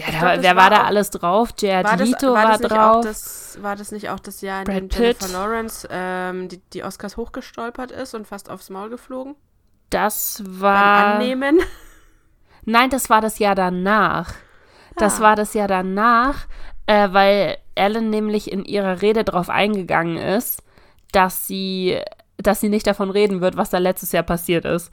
[0.00, 1.50] Ja, da, glaub, wer war war da auch- alles drauf?
[1.58, 3.04] Jared War das, Leto war war, das nicht auch drauf.
[3.04, 5.32] das, war das nicht auch das Jahr, in Brad dem Jennifer Pitt.
[5.32, 9.36] Lawrence ähm, die, die Oscars hochgestolpert ist und fast aufs Maul geflogen?
[9.90, 11.14] das Beim war.
[11.14, 11.58] Annehmen?
[12.64, 14.32] Nein, das war das Jahr danach.
[14.96, 15.22] Das Ah.
[15.22, 16.46] war das Jahr danach,
[16.86, 20.62] äh, weil Ellen nämlich in ihrer Rede darauf eingegangen ist,
[21.12, 21.98] dass sie
[22.42, 24.90] dass sie nicht davon reden wird, was da letztes Jahr passiert ist.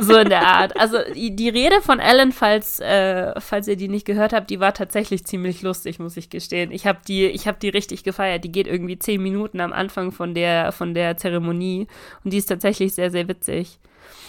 [0.00, 0.78] so in der Art.
[0.78, 4.74] Also die, Rede von Ellen, falls, äh, falls ihr die nicht gehört habt, die war
[4.74, 6.70] tatsächlich ziemlich lustig, muss ich gestehen.
[6.70, 8.44] Ich habe die, hab die richtig gefeiert.
[8.44, 11.86] Die geht irgendwie zehn Minuten am Anfang von der, von der Zeremonie
[12.24, 13.78] und die ist tatsächlich sehr, sehr witzig.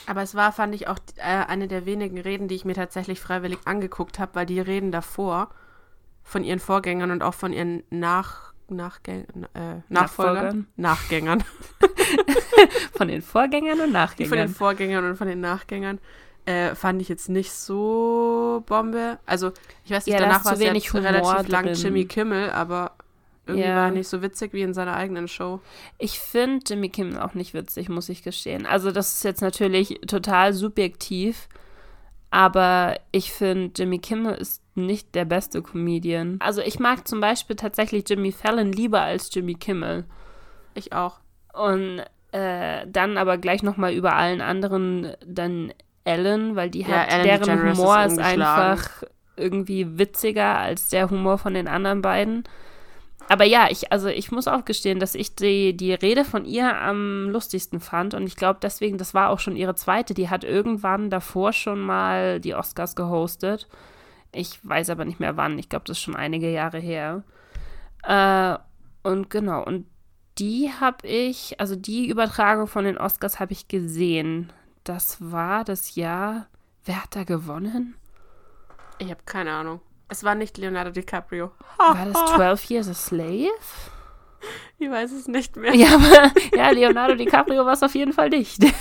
[0.07, 3.19] Aber es war, fand ich, auch äh, eine der wenigen Reden, die ich mir tatsächlich
[3.19, 5.49] freiwillig angeguckt habe, weil die Reden davor
[6.23, 11.43] von ihren Vorgängern und auch von ihren Nach Nachgäng äh, Nachfolgern, Nachgängern.
[12.95, 14.29] von den Vorgängern und Nachgängern.
[14.29, 15.99] Von den Vorgängern und von den Nachgängern.
[16.45, 19.19] Äh, fand ich jetzt nicht so Bombe.
[19.25, 19.51] Also,
[19.85, 21.75] ich weiß nicht, Ja, da danach war es Humor relativ lang drin.
[21.75, 22.93] Jimmy Kimmel, aber
[23.45, 23.75] irgendwie Ja.
[23.75, 25.59] war er nicht so witzig wie in seiner eigenen Show.
[25.97, 28.65] Ich finde Jimmy Kimmel auch nicht witzig, muss ich gestehen.
[28.65, 31.49] Also das ist jetzt natürlich total subjektiv,
[32.31, 36.37] aber ich finde, Jimmy Kimmel ist nicht der beste Comedian.
[36.39, 40.05] Also ich mag zum Beispiel tatsächlich Jimmy Fallon lieber als Jimmy Kimmel.
[40.73, 41.19] Ich auch.
[41.53, 47.11] Und äh, dann aber gleich nochmal über allen anderen dann Ellen, weil die Ja, hat,
[47.11, 48.41] Ellen deren DeGeneres ist Humor ist, ungeschlagen.
[48.41, 49.03] einfach
[49.35, 52.43] irgendwie witziger als der Humor von den anderen beiden.
[53.29, 56.75] Aber ja, ich, also ich muss auch gestehen, dass ich die, die Rede von ihr
[56.81, 58.15] am lustigsten fand.
[58.15, 60.15] Und ich glaube deswegen, das war auch schon ihre zweite.
[60.15, 63.67] Die hat irgendwann davor schon mal die Oscars gehostet.
[64.31, 65.57] Ich weiß aber nicht mehr wann.
[65.57, 67.23] Ich glaube, das ist schon einige Jahre her.
[68.03, 68.57] Äh,
[69.07, 69.85] und genau, und
[70.37, 74.51] die habe ich, also die Übertragung von den Oscars habe ich gesehen.
[74.83, 76.47] Das war das Jahr.
[76.85, 77.95] Wer hat da gewonnen?
[78.99, 79.81] Ich habe keine Ahnung.
[80.07, 81.51] Es war nicht Leonardo DiCaprio.
[81.77, 83.49] War das 12 Years a Slave?
[84.77, 85.75] Ich weiß es nicht mehr.
[85.75, 88.63] Ja, aber ja, Leonardo DiCaprio war es auf jeden Fall nicht.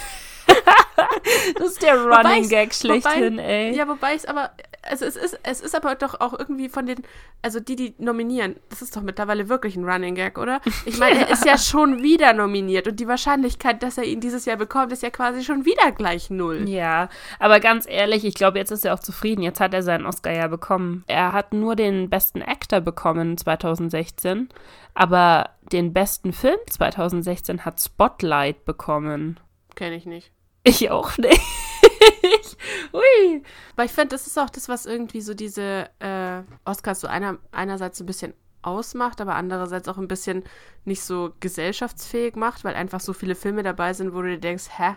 [1.57, 3.77] das ist der Running Gag schlechthin, wobei, ey.
[3.77, 4.51] Ja, wobei ich es aber,
[4.83, 7.03] also es ist, es ist aber doch auch irgendwie von den,
[7.43, 10.61] also die, die nominieren, das ist doch mittlerweile wirklich ein Running Gag, oder?
[10.87, 14.45] Ich meine, er ist ja schon wieder nominiert und die Wahrscheinlichkeit, dass er ihn dieses
[14.45, 16.69] Jahr bekommt, ist ja quasi schon wieder gleich null.
[16.69, 19.43] Ja, aber ganz ehrlich, ich glaube, jetzt ist er auch zufrieden.
[19.43, 21.05] Jetzt hat er seinen Oscar ja bekommen.
[21.07, 24.49] Er hat nur den besten Actor bekommen 2016,
[24.95, 29.39] aber den besten Film 2016 hat Spotlight bekommen.
[29.75, 30.33] Kenne ich nicht.
[30.65, 31.41] Ich auch nicht.
[32.93, 33.43] Ui.
[33.75, 37.39] Aber ich finde, das ist auch das, was irgendwie so diese äh, Oscars so einer,
[37.53, 40.45] einerseits so ein bisschen ausmacht, aber andererseits auch ein bisschen
[40.85, 44.65] nicht so gesellschaftsfähig macht, weil einfach so viele Filme dabei sind, wo du dir denkst,
[44.77, 44.97] hä,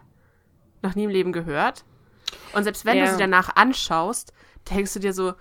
[0.81, 1.85] noch nie im Leben gehört.
[2.53, 3.05] Und selbst wenn Ja.
[3.05, 4.33] du sie danach anschaust,
[4.69, 5.33] denkst du dir so,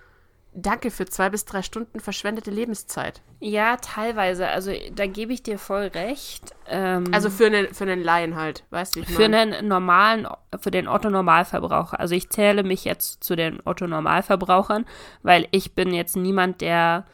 [0.53, 3.23] danke für zwei bis drei Stunden verschwendete Lebenszeit.
[3.41, 4.49] Ja, teilweise.
[4.49, 6.55] Also da gebe ich dir voll recht.
[6.67, 10.27] Ähm, Also für einen, für einen Laien halt, weißt du, für einen normalen,
[10.61, 11.99] für den Otto-Normalverbraucher.
[11.99, 14.85] Also ich zähle mich jetzt zu den Otto-Normalverbrauchern,
[15.23, 17.07] weil ich bin jetzt niemand, der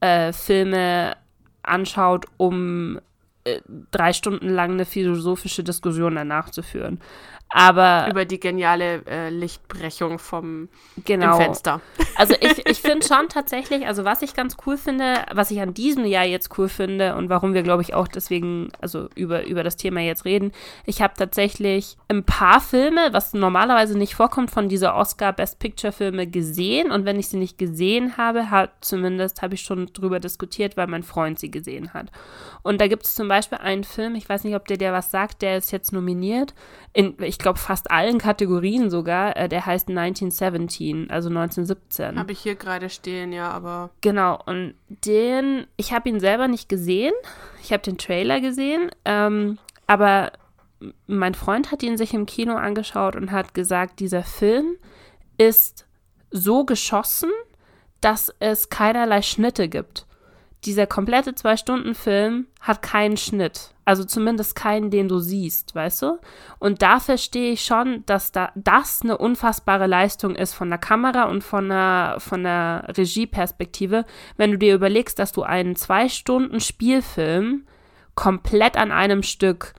[0.00, 1.16] äh, Filme
[1.62, 3.00] anschaut, um
[3.44, 7.00] äh, drei Stunden lang eine philosophische Diskussion danach zu führen.
[7.54, 10.68] Aber Über die geniale äh, Lichtbrechung vom
[11.04, 11.36] genau.
[11.36, 11.80] Fenster.
[12.14, 15.72] Also ich, ich finde schon tatsächlich, also was ich ganz cool finde, was ich an
[15.72, 19.64] diesem Jahr jetzt cool finde und warum wir, glaube ich, auch deswegen, also über, über
[19.64, 20.52] das Thema jetzt reden,
[20.84, 25.92] ich habe tatsächlich ein paar Filme, was normalerweise nicht vorkommt, von dieser Oscar Best Picture
[25.92, 30.20] Filme gesehen und wenn ich sie nicht gesehen habe, hat zumindest habe ich schon drüber
[30.20, 32.10] diskutiert, weil mein Freund sie gesehen hat.
[32.62, 35.10] Und da gibt es zum Beispiel einen Film, ich weiß nicht, ob der dir was
[35.10, 36.54] sagt, der ist jetzt nominiert,
[36.92, 42.18] in, ich glaube, fast allen Kategorien sogar, äh, der heißt 1917, also 1917.
[42.18, 46.68] Habe ich hier gerade stehen, ja, aber Genau, und den, ich habe ihn selber nicht
[46.68, 47.12] gesehen.
[47.62, 50.32] Ich habe den Trailer gesehen, ähm, aber
[51.06, 54.76] mein Freund hat ihn sich im Kino angeschaut und hat gesagt, dieser Film
[55.38, 55.86] ist
[56.30, 57.30] so geschossen,
[58.00, 60.06] dass es keinerlei Schnitte gibt.
[60.64, 63.70] Dieser komplette Zwei-Stunden-Film hat keinen Schnitt.
[63.84, 66.20] Also zumindest keinen, den du siehst, weißt du?
[66.60, 71.24] Und da verstehe ich schon, dass da das eine unfassbare Leistung ist von der Kamera
[71.24, 74.04] und von der, von der Regieperspektive,
[74.36, 77.66] wenn du dir überlegst, dass du einen Zwei-Stunden-Spielfilm
[78.14, 79.74] komplett an einem Stück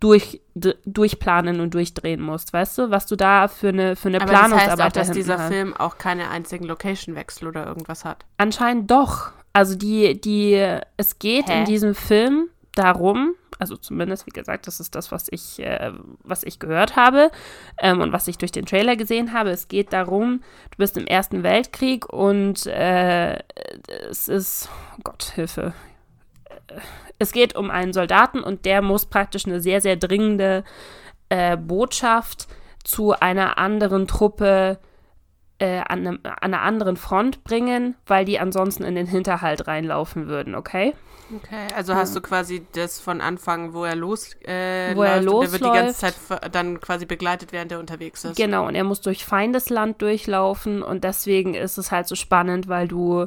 [0.00, 4.30] durch, durchplanen und durchdrehen musst, weißt du, was du da für eine, für eine Aber
[4.30, 5.48] das heißt Planungsarbeit auch, dass dieser hast.
[5.48, 8.24] Film auch keine einzigen Location-Wechsel oder irgendwas hat.
[8.36, 9.32] Anscheinend doch.
[9.56, 11.60] Also die, die, es geht Hä?
[11.60, 15.92] in diesem Film darum, also zumindest, wie gesagt, das ist das, was ich, äh,
[16.22, 17.30] was ich gehört habe
[17.80, 19.48] ähm, und was ich durch den Trailer gesehen habe.
[19.48, 20.42] Es geht darum,
[20.72, 23.38] du bist im Ersten Weltkrieg und äh,
[24.10, 25.72] es ist, oh Gott, Hilfe.
[27.18, 30.64] Es geht um einen Soldaten und der muss praktisch eine sehr, sehr dringende
[31.30, 32.46] äh, Botschaft
[32.84, 34.78] zu einer anderen Truppe
[35.58, 40.28] äh, an, einem, an einer anderen Front bringen, weil die ansonsten in den Hinterhalt reinlaufen
[40.28, 40.94] würden, okay?
[41.34, 45.34] Okay, also hast du quasi das von Anfang, wo er los, äh, Wo er läuft
[45.34, 46.28] und der wird die ganze losläuft.
[46.28, 48.36] Zeit dann quasi begleitet, während er unterwegs ist.
[48.36, 52.86] Genau, und er muss durch Feindesland durchlaufen und deswegen ist es halt so spannend, weil
[52.86, 53.26] du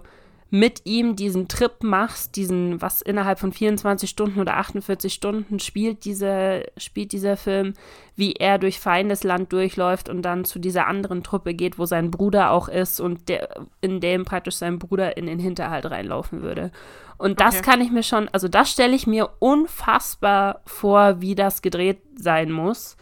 [0.52, 6.06] mit ihm diesen Trip machst, diesen, was innerhalb von 24 Stunden oder 48 Stunden spielt,
[6.06, 7.74] diese, spielt dieser Film,
[8.16, 12.52] wie er durch Feindesland durchläuft und dann zu dieser anderen Truppe geht, wo sein Bruder
[12.52, 13.50] auch ist und der,
[13.82, 16.72] in dem praktisch sein Bruder in den Hinterhalt reinlaufen würde.
[17.18, 17.66] Und das Okay.
[17.66, 22.52] kann ich mir schon, also das stelle ich mir unfassbar vor, wie das gedreht sein
[22.52, 22.98] muss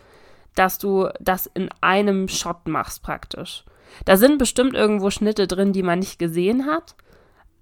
[0.58, 3.64] dass du das in einem Shot machst praktisch.
[4.06, 6.96] Da sind bestimmt irgendwo Schnitte drin, die man nicht gesehen hat,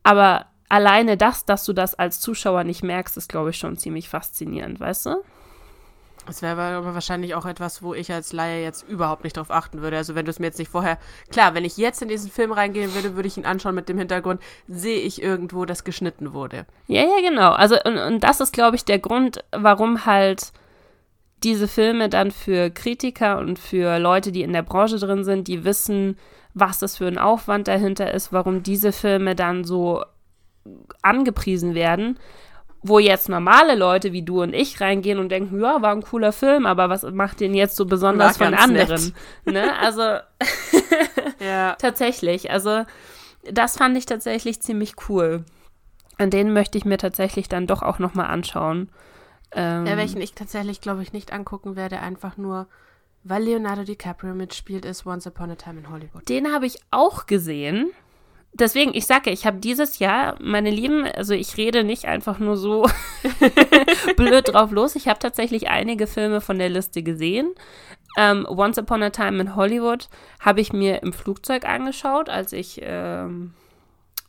[0.05, 4.07] aber alleine das, dass du das als Zuschauer nicht merkst, ist, glaube ich, schon ziemlich
[4.07, 5.15] faszinierend, weißt du?
[6.27, 9.81] Das wäre aber wahrscheinlich auch etwas, wo ich als Laie jetzt überhaupt nicht drauf achten
[9.81, 9.97] würde.
[9.97, 10.99] Also wenn du es mir jetzt nicht vorher.
[11.31, 13.97] Klar, wenn ich jetzt in diesen Film reingehen würde, würde ich ihn anschauen mit dem
[13.97, 16.65] Hintergrund, sehe ich irgendwo, dass geschnitten wurde.
[16.87, 17.51] Ja, ja, genau.
[17.51, 20.51] Also, und, und das ist, glaube ich, der Grund, warum halt
[21.43, 25.63] diese Filme dann für Kritiker und für Leute, die in der Branche drin sind, die
[25.63, 26.17] wissen,
[26.55, 30.03] was das für ein Aufwand dahinter ist, warum diese Filme dann so
[31.03, 32.17] angepriesen werden,
[32.81, 36.31] wo jetzt normale Leute wie du und ich reingehen und denken, ja, war ein cooler
[36.31, 39.13] Film, aber was macht den jetzt so besonders War von anderen?
[39.45, 39.77] Ne?
[39.79, 40.01] Also
[41.39, 41.75] Ja.
[41.79, 42.83] tatsächlich, also
[43.51, 45.43] das fand ich tatsächlich ziemlich cool.
[46.17, 48.89] Und den möchte ich mir tatsächlich dann doch auch nochmal anschauen.
[49.51, 52.67] Ähm, Ja, welchen ich tatsächlich, glaube ich, nicht angucken werde, einfach nur,
[53.25, 56.29] weil Leonardo DiCaprio mitspielt, ist Once Upon a Time in Hollywood.
[56.29, 57.89] Den habe ich auch gesehen.
[58.53, 62.55] Deswegen, ich sage, ich habe dieses Jahr, meine Lieben, also ich rede nicht einfach nur
[62.55, 62.87] so
[64.15, 64.95] blöd drauf los.
[64.95, 67.53] Ich habe tatsächlich einige Filme von der Liste gesehen.
[68.15, 70.07] Ähm, Once Upon a Time in Hollywood
[70.39, 73.53] habe ich mir im Flugzeug angeschaut, als ich ähm,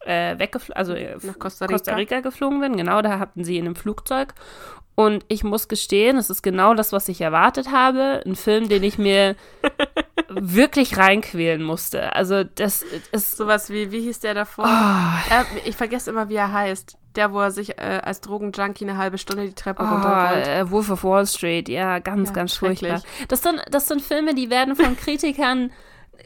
[0.06, 1.76] äh, weggeflogen, also äh, Nach Costa Rica.
[1.76, 2.76] Costa Rica geflogen bin.
[2.76, 4.34] Genau, da hatten sie in einem Flugzeug.
[4.96, 8.22] Und ich muss gestehen, es ist genau das, was ich erwartet habe.
[8.24, 9.36] Ein Film, den ich mir
[10.30, 12.14] wirklich reinquälen musste.
[12.14, 12.82] Also das
[13.12, 14.64] ist Sowas wie, wie hieß der davor?
[14.64, 16.96] Oh, Äh, ich vergesse immer, wie er heißt.
[17.14, 20.46] Der, wo er sich äh, als Drogenjunkie eine halbe Stunde die Treppe oh, runterrollt.
[20.46, 23.02] äh, Wolf of Wall Street, ja, ganz, Ja, ganz furchtbar.
[23.28, 25.70] Das sind, das sind Filme, die werden von Kritikern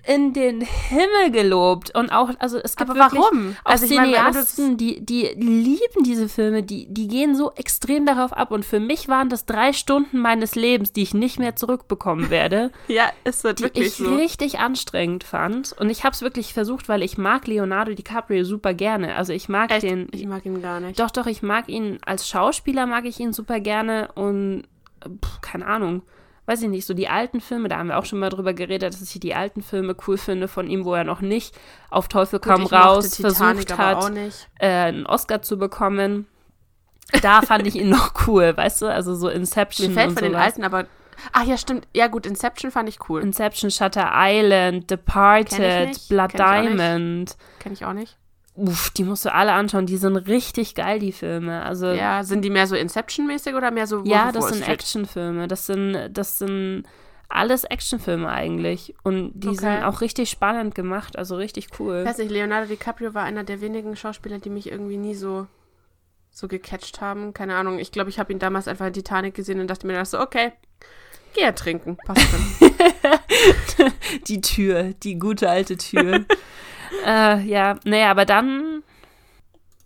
[0.06, 1.94] in den Himmel gelobt.
[1.94, 3.56] Und auch, also es gibt Aber wirklich warum?
[3.64, 8.50] auch Also Cineasten, die, die lieben diese Filme, die, die gehen so extrem darauf ab.
[8.50, 12.70] Und für mich waren das drei Stunden meines Lebens, die ich nicht mehr zurückbekommen werde.
[12.88, 14.14] Ja, ist das die wirklich ich so.
[14.16, 15.72] richtig anstrengend fand.
[15.78, 19.14] Und ich habe es wirklich versucht, weil ich mag Leonardo DiCaprio super gerne.
[19.14, 19.82] Also ich mag Echt?
[19.82, 20.08] den.
[20.12, 20.98] Ich mag ihn gar nicht.
[20.98, 24.10] Doch, doch, ich mag ihn als Schauspieler, mag ich ihn super gerne.
[24.14, 24.64] Und
[25.24, 26.02] pff, keine Ahnung.
[26.50, 28.92] Weiß ich nicht, so die alten Filme, da haben wir auch schon mal drüber geredet,
[28.92, 31.54] dass ich die alten Filme cool finde von ihm, wo er noch nicht
[31.90, 34.48] auf Teufel komm Gut, mochte raus Titanic versucht hat, nicht.
[34.58, 36.26] äh, einen Oscar zu bekommen.
[37.22, 38.86] Da fand ich ihn noch cool, weißt du?
[38.86, 39.90] Also so Inception.
[39.90, 40.44] Mir fällt von den sowas.
[40.44, 40.86] alten, aber.
[41.32, 41.86] Ach ja, stimmt.
[41.94, 43.22] Ja, gut, Inception fand ich cool.
[43.22, 46.76] Inception, Shutter Island, Departed, Blood kenn.
[46.76, 47.36] Diamond.
[47.60, 48.16] Kenn ich auch nicht.
[48.68, 49.86] Uff, die musst du alle anschauen.
[49.86, 51.62] Die sind richtig geil, die Filme.
[51.62, 54.68] Also, ja, Ja, sind die mehr so Inception-mäßig oder mehr so Wolf of das sind?
[54.68, 55.48] Actionfilme.
[55.48, 56.84] Das sind, das sind
[57.28, 58.94] alles Actionfilme eigentlich.
[59.02, 59.58] Und die Okay.
[59.58, 61.16] sind auch richtig spannend gemacht.
[61.18, 62.00] Also richtig cool.
[62.02, 65.46] Ich weiß nicht, Leonardo DiCaprio war einer der wenigen Schauspieler, die mich irgendwie nie so,
[66.30, 67.32] so gecatcht haben.
[67.32, 67.78] Keine Ahnung.
[67.78, 70.20] Ich glaube, ich habe ihn damals einfach in Titanic gesehen und dachte mir dann so,
[70.20, 70.52] okay,
[71.34, 71.96] geh ja trinken.
[72.04, 72.70] Passt schon.
[74.26, 76.24] Die Tür, die gute alte Tür.
[77.06, 78.82] äh, ja, naja, aber dann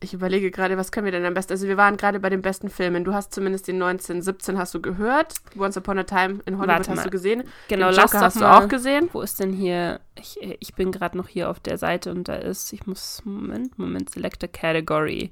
[0.00, 1.52] Ich überlege gerade, was können wir denn am besten?
[1.52, 3.04] Also wir waren gerade bei den besten Filmen.
[3.04, 5.34] Du hast zumindest den 1917 hast du gehört.
[5.58, 7.44] Once Upon a Time in Hollywood hast du gesehen.
[7.68, 9.08] Genau, den Joker hast du auch gesehen.
[9.12, 10.00] Wo ist denn hier?
[10.18, 13.78] Ich, ich bin gerade noch hier auf der Seite und da ist, ich muss, Moment,
[13.78, 15.30] Moment, select a category.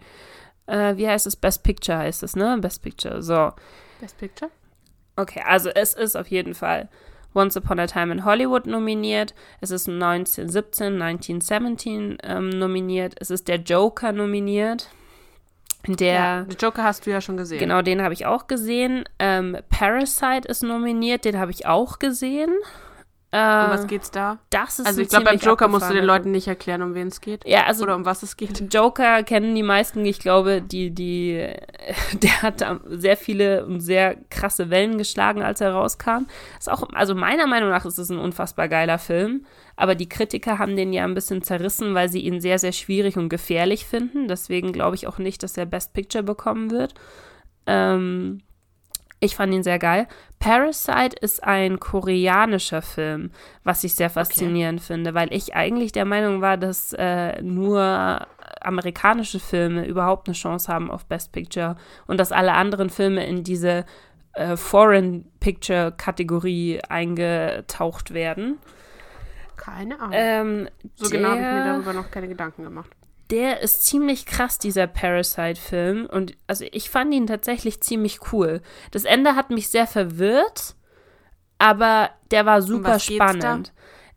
[0.67, 1.37] Äh, wie heißt es?
[1.37, 2.57] Best Picture heißt es, ne?
[2.61, 3.23] Best Picture.
[3.23, 3.53] So.
[4.01, 4.51] Best Picture.
[5.17, 6.89] Okay, also es ist auf jeden Fall
[7.35, 9.35] Once Upon a Time in Hollywood nominiert.
[9.61, 13.15] Es ist 1917, 1917 ähm, nominiert.
[13.19, 14.89] Es ist der Joker nominiert.
[15.87, 17.59] Der, ja, den Joker hast du ja schon gesehen.
[17.59, 19.05] genau, den habe ich auch gesehen.
[19.19, 22.53] Ähm, Parasite ist nominiert, den habe ich auch gesehen.
[23.35, 24.39] Äh, Um was geht's da?
[24.51, 27.09] das ist Also ich glaube, beim Joker musst du den Leuten nicht erklären, um wen
[27.09, 27.47] es geht.
[27.47, 28.73] Ja, also Oder um was es geht.
[28.73, 31.49] Joker kennen die meisten, ich glaube, die, die,
[32.13, 36.27] der hat da sehr viele und sehr krasse Wellen geschlagen, als er rauskam.
[36.59, 40.59] Ist auch, also meiner Meinung nach ist es ein unfassbar geiler Film, aber die Kritiker
[40.59, 44.29] haben den ja ein bisschen zerrissen, weil sie ihn sehr, sehr schwierig und gefährlich finden.
[44.29, 46.93] Deswegen glaube ich auch nicht, dass er Best Picture bekommen wird.
[47.67, 48.43] Ähm,
[49.23, 50.09] Ich fand ihn sehr geil.
[50.41, 53.31] Parasite ist ein koreanischer Film,
[53.63, 54.87] was ich sehr faszinierend okay.
[54.95, 58.27] finde, weil ich eigentlich der Meinung war, dass äh, nur
[58.61, 61.77] amerikanische Filme überhaupt eine Chance haben auf Best Picture
[62.09, 63.85] und dass alle anderen Filme in diese
[64.33, 68.59] äh, Foreign Picture Kategorie eingetaucht werden.
[69.55, 70.15] Keine Ahnung.
[70.15, 72.91] Ähm, so genau habe ich mir darüber noch keine Gedanken gemacht
[73.33, 76.05] der ist ziemlich krass, dieser Parasite-Film.
[76.05, 78.61] Und also ich fand ihn tatsächlich ziemlich cool.
[78.91, 80.77] Das Ende hat mich sehr verwirrt,
[81.59, 83.73] aber der war super spannend.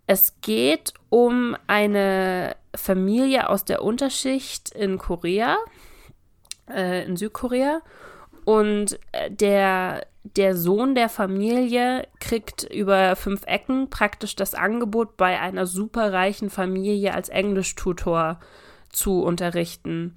[0.06, 5.56] Es geht um eine Familie aus der Unterschicht in Korea,
[6.70, 7.82] äh, in Südkorea.
[8.44, 15.40] Und äh, der, der Sohn der Familie kriegt über fünf Ecken praktisch das Angebot, bei
[15.40, 18.42] einer superreichen Familie als Englischtutor
[18.90, 20.16] zu unterrichten.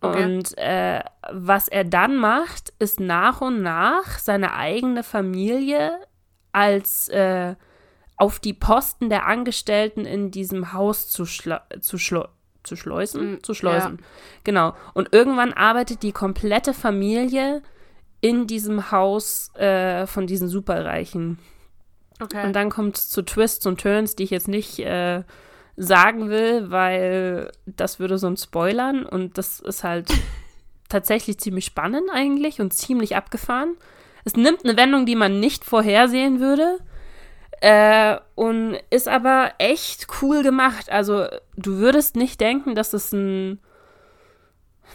[0.00, 0.24] Okay.
[0.24, 1.00] Und äh,
[1.32, 5.98] was er dann macht, ist nach und nach seine eigene Familie
[6.52, 7.54] als äh,
[8.16, 13.32] auf die Posten der Angestellten in diesem Haus zu, zu, zu schleusen.
[13.32, 13.98] Mm, zu schleusen.
[14.00, 14.06] Ja.
[14.44, 14.74] Genau.
[14.92, 17.62] Und irgendwann arbeitet die komplette Familie
[18.20, 21.38] in diesem Haus äh, von diesen Superreichen.
[22.20, 22.46] Okay.
[22.46, 25.24] Und dann kommt es zu Twists und Turns, die ich jetzt nicht äh,
[25.76, 30.08] sagen will, weil das würde sonst spoilern und das ist halt
[30.88, 33.76] tatsächlich ziemlich spannend eigentlich und ziemlich abgefahren.
[34.24, 36.78] Es nimmt eine Wendung, die man nicht vorhersehen würde.
[37.60, 40.90] Äh, und ist aber echt cool gemacht.
[40.90, 43.58] Also, du würdest nicht denken, dass es ein.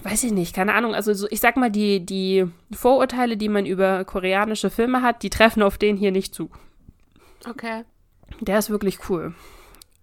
[0.03, 0.93] Weiß ich nicht, keine Ahnung.
[0.93, 5.29] Also, so, ich sag mal, die, die Vorurteile, die man über koreanische Filme hat, die
[5.29, 6.49] treffen auf den hier nicht zu.
[7.47, 7.85] Okay.
[8.39, 9.33] Der ist wirklich cool.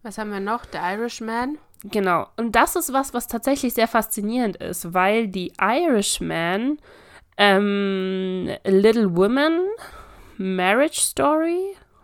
[0.07, 0.63] Was haben wir noch?
[0.71, 1.59] The Irishman.
[1.83, 2.29] Genau.
[2.37, 6.79] Und das ist was, was tatsächlich sehr faszinierend ist, weil die Irishman,
[7.37, 9.63] ähm, Little Women,
[10.39, 11.59] Marriage Story.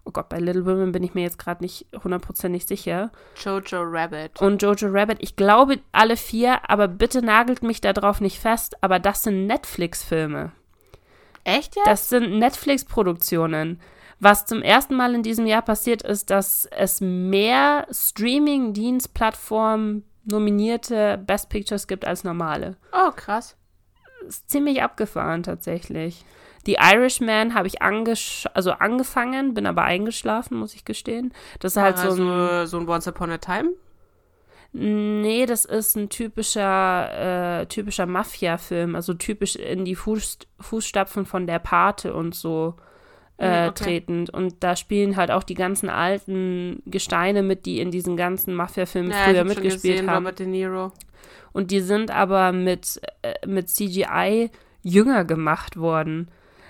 [0.05, 3.13] Oh Gott, bei Little Women bin ich mir jetzt gerade nicht hundertprozentig sicher.
[3.37, 4.41] Jojo Rabbit.
[4.41, 5.19] Und Jojo Rabbit.
[5.21, 8.75] Ich glaube alle vier, aber bitte nagelt mich darauf nicht fest.
[8.81, 10.51] Aber das sind Netflix-Filme.
[11.45, 11.87] Echt jetzt?
[11.87, 13.81] Das sind Netflix-Produktionen.
[14.23, 21.49] Was zum ersten Mal in diesem Jahr passiert ist, dass es mehr Streaming-Dienstplattformen nominierte Best
[21.49, 22.77] Pictures gibt als normale.
[22.93, 23.57] Oh, krass.
[24.25, 26.25] Ist ziemlich abgefahren tatsächlich.
[26.69, 31.35] Die Irishman habe ich also angefangen, bin aber eingeschlafen, muss ich gestehen.
[31.59, 33.71] Das ist halt so ein, so ein Once Upon a Time?
[34.73, 41.49] Nee, das ist ein typischer, äh, typischer Mafia-Film, also typisch in die Fuß, Fußstapfen von
[41.49, 42.77] der Pate und so
[43.43, 43.85] äh, okay.
[43.85, 44.31] tretend.
[44.31, 49.11] Und da spielen halt auch die ganzen alten Gesteine mit, die in diesen ganzen Mafia-Filmen
[49.11, 50.25] ja, früher mitgespielt gesehen, haben.
[50.25, 50.93] Robert De Niro.
[51.53, 54.51] Und die sind aber mit, äh, mit CGI
[54.83, 56.29] jünger gemacht worden.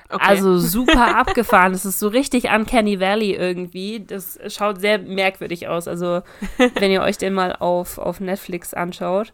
[0.09, 0.25] Okay.
[0.25, 1.73] Also super abgefahren.
[1.73, 4.05] Das ist so richtig Uncanny Valley irgendwie.
[4.05, 5.87] Das schaut sehr merkwürdig aus.
[5.87, 6.23] Also,
[6.77, 9.33] wenn ihr euch den mal auf, auf Netflix anschaut.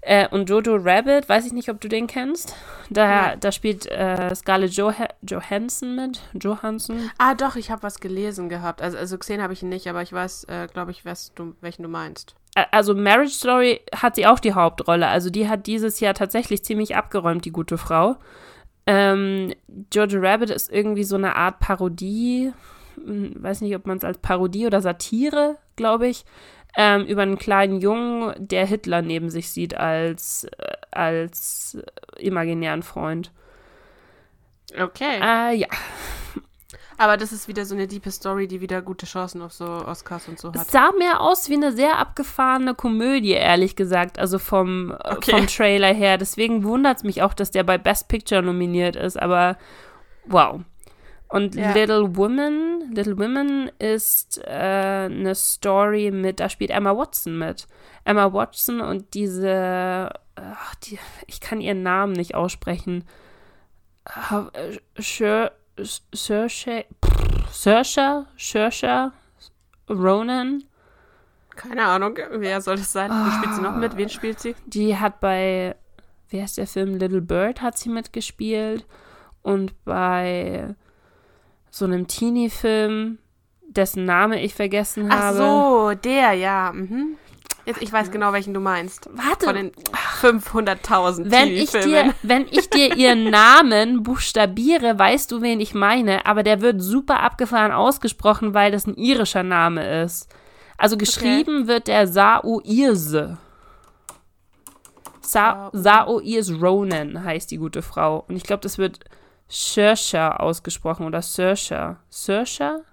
[0.00, 2.54] Äh, und Jojo Rabbit, weiß ich nicht, ob du den kennst.
[2.90, 3.36] Da, ja.
[3.36, 6.20] da spielt äh, Scarlett jo Johansson mit.
[6.34, 7.10] Johansson.
[7.18, 8.80] Ah, doch, ich habe was gelesen gehabt.
[8.80, 11.02] Also, also gesehen habe ich ihn nicht, aber ich weiß, äh, glaube ich,
[11.34, 12.34] du, welchen du meinst.
[12.72, 15.06] Also Marriage Story hat sie auch die Hauptrolle.
[15.06, 18.16] Also die hat dieses Jahr tatsächlich ziemlich abgeräumt, die gute Frau.
[18.86, 19.52] Ähm,
[19.92, 22.52] Jojo Rabbit ist irgendwie so eine Art Parodie.
[22.96, 26.24] Hm, weiß nicht, ob man es als Parodie oder Satire, glaube ich,
[26.78, 31.76] ähm, über einen kleinen Jungen, der Hitler neben sich sieht als, äh, als
[32.16, 33.32] imaginären Freund.
[34.80, 35.20] Okay.
[35.20, 35.66] Äh, ja.
[36.96, 40.28] Aber das ist wieder so eine diepe Story, die wieder gute Chancen auf so Oscars
[40.28, 40.56] und so hat.
[40.56, 45.32] Es sah mehr aus wie eine sehr abgefahrene Komödie, ehrlich gesagt, also vom, äh, okay.
[45.32, 46.16] vom Trailer her.
[46.16, 49.56] Deswegen wundert es mich auch, dass der bei Best Picture nominiert ist, aber
[50.26, 50.60] wow.
[51.28, 51.72] Und ja.
[51.72, 57.66] Little Women, Little Women ist äh, eine Story mit, da spielt Emma Watson mit.
[58.04, 63.04] Emma Watson und diese, ach, die, ich kann ihren Namen nicht aussprechen.
[64.96, 65.52] Saoirse,
[67.52, 69.12] Saoirse, Saoirse,
[69.90, 70.64] Ronan.
[71.50, 73.10] Keine Ahnung, wer soll das sein?
[73.10, 73.96] Wie spielt sie noch mit?
[73.98, 74.54] Wen spielt sie?
[74.64, 75.74] Die hat bei,
[76.30, 76.94] wer ist der Film?
[76.94, 78.86] Little Bird hat sie mitgespielt.
[79.42, 80.74] Und bei
[81.70, 83.18] so einem Teenie-Film,
[83.68, 85.38] dessen Name ich vergessen Ach habe.
[85.38, 86.72] Ach so, der, ja.
[86.74, 87.16] Mhm.
[87.68, 89.10] Jetzt, ich weiß genau, welchen du meinst.
[89.12, 89.44] Warte.
[89.44, 89.72] Von den
[90.22, 96.24] 500.000 wenn ich dir, Wenn ich dir ihren Namen buchstabiere, weißt du, wen ich meine.
[96.24, 100.28] Aber der wird super abgefahren ausgesprochen, weil das ein irischer Name ist.
[100.78, 101.68] Also geschrieben okay.
[101.68, 103.36] wird der Saoirse.
[105.20, 108.24] Sa Saoirse Ronan heißt die gute Frau.
[108.28, 109.00] Und ich glaube, das wird
[109.48, 111.96] Saoirse ausgesprochen oder Saoirse.
[112.10, 112.84] Saoirse?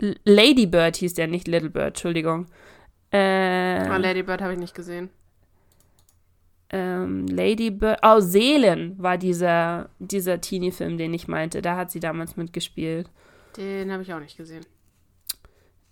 [0.00, 2.46] L- Lady Bird hieß der, nicht Little Bird, Entschuldigung.
[3.12, 5.10] Äh, Oh, Lady Bird habe ich nicht gesehen.
[6.70, 7.98] ähm, Lady Bird.
[8.02, 11.60] Oh, Seelen war dieser, dieser Teenie-Film, den ich meinte.
[11.60, 13.10] Da hat sie damals mitgespielt.
[13.58, 14.64] Den habe ich auch nicht gesehen.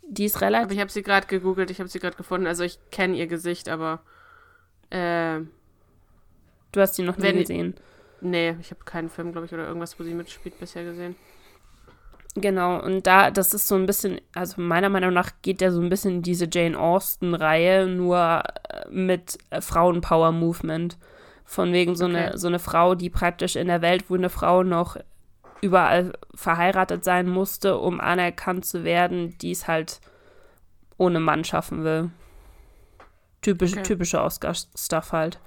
[0.02, 0.72] Die ist Aber relativ.
[0.72, 2.46] ich habe sie gerade gegoogelt, ich habe sie gerade gefunden.
[2.46, 4.00] Also ich kenne ihr Gesicht, aber
[4.88, 5.40] äh,
[6.72, 7.74] Du hast sie noch nie gesehen.
[8.20, 11.16] Nee, ich habe keinen Film, glaube ich, oder irgendwas, wo sie mitspielt, bisher gesehen.
[12.36, 15.80] Genau, und da, das ist so ein bisschen, also meiner Meinung nach geht der so
[15.80, 20.96] ein bisschen in diese Jane Austen-Reihe, nur äh, mit äh, Frauenpower-Movement.
[21.44, 22.38] Von wegen so, eine, Okay.
[22.38, 24.96] so eine Frau, die praktisch in der Welt, wo eine Frau noch
[25.60, 30.00] überall verheiratet sein musste, um anerkannt zu werden, die es halt
[30.96, 32.10] ohne Mann schaffen will.
[33.42, 33.82] Typisch, Okay.
[33.82, 35.40] Typische Oscar-Stuff halt.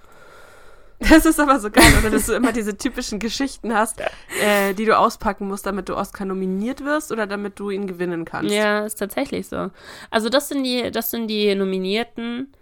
[1.09, 2.09] Das ist aber so geil, oder?
[2.09, 3.99] Dass du immer diese typischen Geschichten hast,
[4.41, 8.25] äh, die du auspacken musst, damit du Oscar nominiert wirst oder damit du ihn gewinnen
[8.25, 8.53] kannst.
[8.53, 9.69] Ja, ist tatsächlich so.
[10.11, 12.53] Also das sind die, das sind die Nominierten.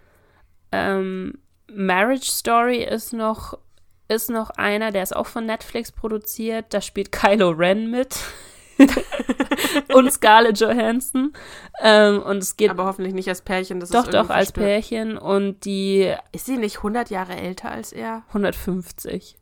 [0.72, 1.38] Ähm,
[1.72, 3.58] Marriage Story ist noch,
[4.08, 6.66] ist noch einer, der ist auch von Netflix produziert.
[6.70, 8.16] Da spielt Kylo Ren mit.
[9.94, 11.32] und Scarlett Johansson.
[11.80, 13.80] Ähm, und es geht Aber hoffentlich nicht als Pärchen.
[13.80, 14.66] Das doch, doch, als verstört.
[14.66, 15.18] Pärchen.
[15.18, 18.22] Und die Ist sie nicht 100 Jahre älter als er?
[18.28, 19.36] 150.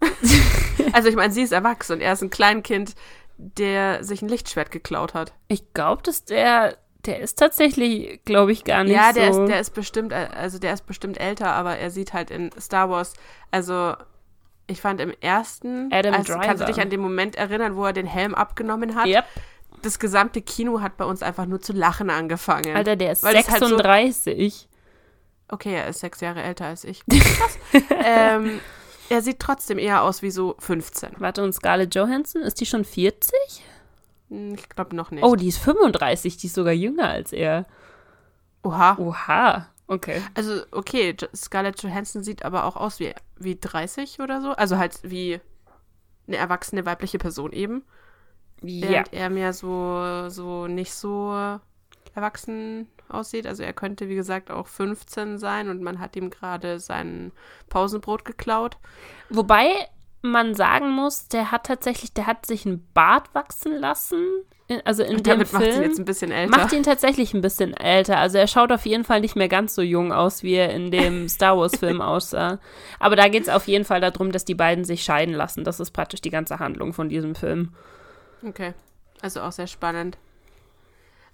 [0.92, 2.94] Also ich meine, sie ist erwachsen und er ist ein Kleinkind,
[3.36, 5.32] der sich ein Lichtschwert geklaut hat.
[5.48, 9.42] Ich glaube, dass der, der ist tatsächlich, glaube ich, gar nicht ja, der, so.
[9.42, 12.50] ist, der ist bestimmt, äh, also der ist bestimmt älter, aber er sieht halt in
[12.58, 13.14] Star Wars,
[13.50, 13.94] also
[14.66, 16.64] ich fand im ersten, Adam also, kannst du Driver.
[16.66, 19.06] dich an den Moment erinnern, wo er den Helm abgenommen hat?
[19.06, 19.24] Yep.
[19.82, 22.76] Das gesamte Kino hat bei uns einfach nur zu lachen angefangen.
[22.76, 24.68] Alter, der ist Weil das halt so- 36.
[25.48, 27.02] Okay, er ist sechs Jahre älter als ich.
[27.10, 27.58] Krass.
[28.04, 28.60] ähm,
[29.10, 31.10] er sieht trotzdem eher aus wie so 15.
[31.18, 33.32] Warte, und Scarlett Johansson, ist die schon 40?
[34.30, 35.24] Hm, Ich glaube noch nicht.
[35.24, 37.66] Oh, die ist 35, die ist sogar jünger als er.
[38.62, 38.96] Oha.
[38.98, 40.22] Oha, okay.
[40.34, 44.52] Also, okay, Scarlett Johansson sieht aber auch aus wie, wie 30 oder so.
[44.52, 45.40] Also halt wie
[46.26, 47.84] eine erwachsene weibliche Person eben.
[48.62, 48.88] Ja.
[48.88, 51.58] Während er mir so, so nicht so
[52.14, 53.46] erwachsen aussieht.
[53.46, 57.32] Also er könnte, wie gesagt, auch 15 sein und man hat ihm gerade sein
[57.68, 58.78] Pausenbrot geklaut.
[59.30, 59.88] Wobei
[60.22, 64.24] man sagen muss, der hat tatsächlich, der hat sich einen Bart wachsen lassen.
[64.84, 65.82] Also in Und dem damit macht ihn Film.
[65.82, 66.56] jetzt ein bisschen älter.
[66.56, 68.18] Macht ihn tatsächlich ein bisschen älter.
[68.18, 70.90] Also er schaut auf jeden Fall nicht mehr ganz so jung aus, wie er in
[70.90, 72.58] dem Star Wars-Film aussah.
[72.98, 75.64] Aber da geht es auf jeden Fall darum, dass die beiden sich scheiden lassen.
[75.64, 77.74] Das ist praktisch die ganze Handlung von diesem Film.
[78.46, 78.72] Okay.
[79.20, 80.16] Also auch sehr spannend.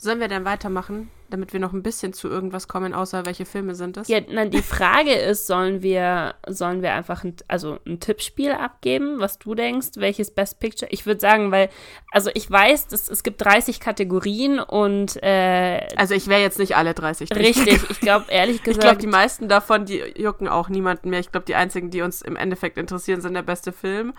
[0.01, 3.75] Sollen wir dann weitermachen, damit wir noch ein bisschen zu irgendwas kommen, außer welche Filme
[3.75, 4.07] sind es?
[4.07, 9.19] Ja, nein, die Frage ist, sollen wir, sollen wir einfach ein, also ein Tippspiel abgeben,
[9.19, 10.89] was du denkst, welches Best Picture?
[10.93, 11.69] Ich würde sagen, weil,
[12.13, 16.77] also ich weiß, dass, es gibt 30 Kategorien und äh, Also ich wäre jetzt nicht
[16.77, 17.45] alle 30 drin.
[17.45, 21.19] richtig, ich glaube ehrlich Ich gesagt, glaube, die meisten davon, die jucken auch niemanden mehr.
[21.19, 24.13] Ich glaube, die einzigen, die uns im Endeffekt interessieren, sind der beste Film,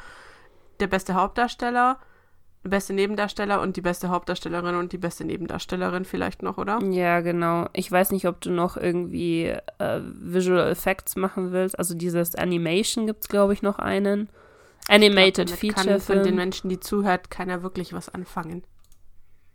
[0.82, 2.00] der beste Hauptdarsteller,
[2.64, 6.80] beste Nebendarsteller und die beste Hauptdarstellerin und die beste Nebendarstellerin vielleicht noch, oder?
[6.92, 7.68] ja, genau.
[7.74, 9.46] Ich weiß nicht, ob du noch irgendwie
[9.78, 11.80] äh, Visual Effects machen willst.
[11.80, 14.30] Also dieses Animation gibt es, glaube ich, noch einen.
[14.90, 18.64] Animated Ich glaub, Feature kann von den Menschen, die zuhört, keiner wirklich was anfangen.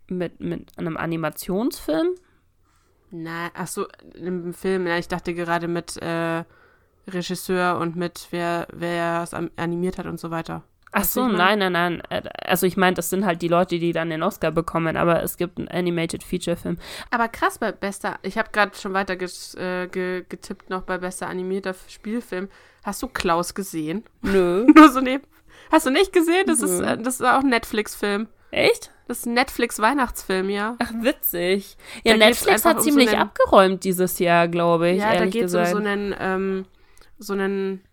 [0.07, 2.15] mit, mit einem Animationsfilm.
[3.11, 3.85] Na, ach so,
[4.15, 6.43] im Film, ja, ich dachte gerade mit äh,
[7.07, 10.63] Regisseur und mit wer, wer es animiert hat und so weiter.
[10.91, 12.01] Ach so, nein, nein, nein.
[12.09, 15.21] Äh, Also ich meine, das sind halt die Leute, die dann den Oscar bekommen, aber
[15.23, 16.77] es gibt einen Animated Feature Film.
[17.11, 21.27] Aber krass bei bester, ich habe gerade schon weiter äh, ge, getippt noch bei bester
[21.27, 22.47] animierter Spielfilm.
[22.83, 24.03] Hast du Klaus gesehen?
[24.21, 24.65] Nö.
[24.73, 25.23] Nur so neben.
[25.71, 26.45] Hast du nicht gesehen?
[26.47, 26.85] Das ist, Nö.
[26.85, 28.27] äh, das ist auch ein Netflix-Film.
[28.51, 28.91] Echt?
[29.07, 30.77] Das ist ein Netflix-Weihnachtsfilm, ja.
[30.79, 31.75] Ach, witzig.
[32.03, 35.25] Ja, Da Netflix hat um so ziemlich einen- abgeräumt dieses Jahr, glaube ich, ja, da
[35.25, 36.65] geht es um so einen, ähm,
[37.17, 37.83] so einen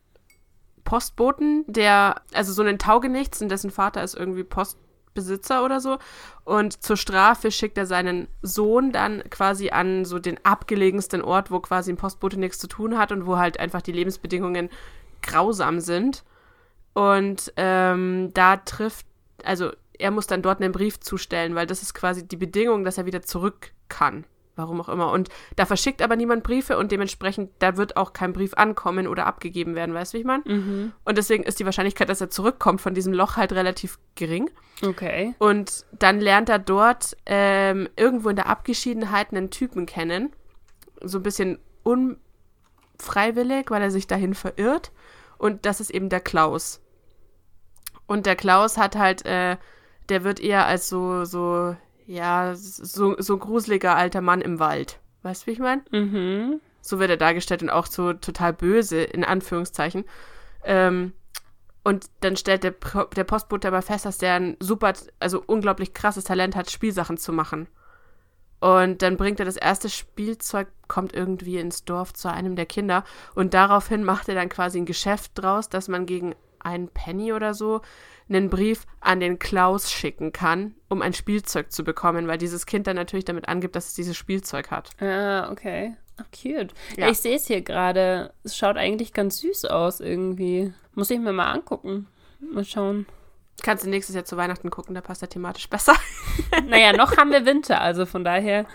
[0.92, 5.96] Postboten, der, also so einen Taugenichts und dessen Vater ist irgendwie Postbesitzer oder so.
[6.44, 11.60] Und zur Strafe schickt er seinen Sohn dann quasi an so den abgelegensten Ort, wo
[11.60, 14.68] quasi ein Postbote nichts zu tun hat und wo halt einfach die Lebensbedingungen
[15.22, 16.24] grausam sind.
[16.92, 19.06] Und ähm, da trifft,
[19.44, 22.98] also er muss dann dort einen Brief zustellen, weil das ist quasi die Bedingung, dass
[22.98, 24.26] er wieder zurück kann.
[24.54, 25.10] Warum auch immer.
[25.10, 29.26] Und da verschickt aber niemand Briefe und dementsprechend, da wird auch kein Brief ankommen oder
[29.26, 30.42] abgegeben werden, weißt du, wie ich meine?
[30.44, 30.92] mhm.
[31.04, 34.50] Und deswegen ist die Wahrscheinlichkeit, dass er zurückkommt von diesem Loch halt relativ gering.
[34.84, 35.34] Okay.
[35.38, 40.32] Und dann lernt er dort ähm, irgendwo in der Abgeschiedenheit einen Typen kennen.
[41.00, 44.92] So ein bisschen unfreiwillig, weil er sich dahin verirrt.
[45.38, 46.80] Und das ist eben der Klaus.
[48.06, 49.56] Und der Klaus hat halt, äh,
[50.08, 51.74] der wird eher als so, so,
[52.12, 55.00] ja, so, so gruseliger alter Mann im Wald.
[55.22, 55.82] Weißt du, wie ich meine?
[55.90, 56.60] Mhm.
[56.82, 60.04] So wird er dargestellt und auch so total böse, in Anführungszeichen.
[60.62, 61.14] Ähm,
[61.84, 62.74] und dann stellt der,
[63.16, 67.32] der Postbote aber fest, dass der ein super, also unglaublich krasses Talent hat, Spielsachen zu
[67.32, 67.66] machen.
[68.60, 73.04] Und dann bringt er das erste Spielzeug, kommt irgendwie ins Dorf zu einem der Kinder.
[73.34, 77.54] Und daraufhin macht er dann quasi ein Geschäft draus, dass man gegen einen Penny oder
[77.54, 77.80] so
[78.34, 82.86] einen Brief an den Klaus schicken kann, um ein Spielzeug zu bekommen, weil dieses Kind
[82.86, 84.90] dann natürlich damit angibt, dass es dieses Spielzeug hat.
[85.00, 85.96] Ah, okay.
[86.18, 86.74] Ach, cute.
[86.96, 87.08] Ja.
[87.08, 88.32] Ich sehe es hier gerade.
[88.44, 90.72] Es schaut eigentlich ganz süß aus irgendwie.
[90.94, 92.06] Muss ich mir mal angucken.
[92.40, 93.06] Mal schauen.
[93.62, 95.94] Kannst du nächstes Jahr zu Weihnachten gucken, da passt er thematisch besser.
[96.66, 98.66] Naja, noch haben wir Winter, also von daher.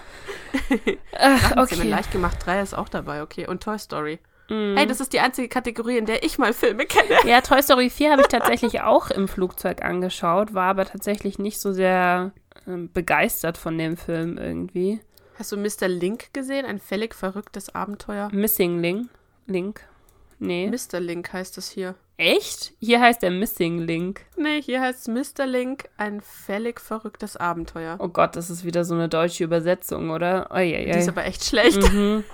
[1.17, 1.87] Ach, Okay.
[1.87, 3.47] Leicht gemacht 3 ist auch dabei, okay.
[3.47, 4.19] Und Toy Story.
[4.49, 4.75] Mhm.
[4.77, 7.15] Hey, das ist die einzige Kategorie, in der ich mal Filme kenne.
[7.25, 11.59] Ja, Toy Story 4 habe ich tatsächlich auch im Flugzeug angeschaut, war aber tatsächlich nicht
[11.59, 12.31] so sehr
[12.67, 14.99] ähm, begeistert von dem Film irgendwie.
[15.37, 15.87] Hast du Mr.
[15.87, 16.65] Link gesehen?
[16.65, 18.29] Ein völlig verrücktes Abenteuer.
[18.31, 19.09] Missing Link.
[19.45, 19.81] Link.
[20.39, 20.69] Nee.
[20.69, 20.99] Mr.
[20.99, 21.95] Link heißt es hier.
[22.17, 22.73] Echt?
[22.79, 24.21] Hier heißt der Missing Link.
[24.35, 25.45] Nee, hier heißt es Mr.
[25.45, 27.97] Link, ein völlig verrücktes Abenteuer.
[27.99, 30.49] Oh Gott, das ist wieder so eine deutsche Übersetzung, oder?
[30.51, 31.81] Oh, ja, Die ist aber echt schlecht.
[31.93, 32.23] Mhm.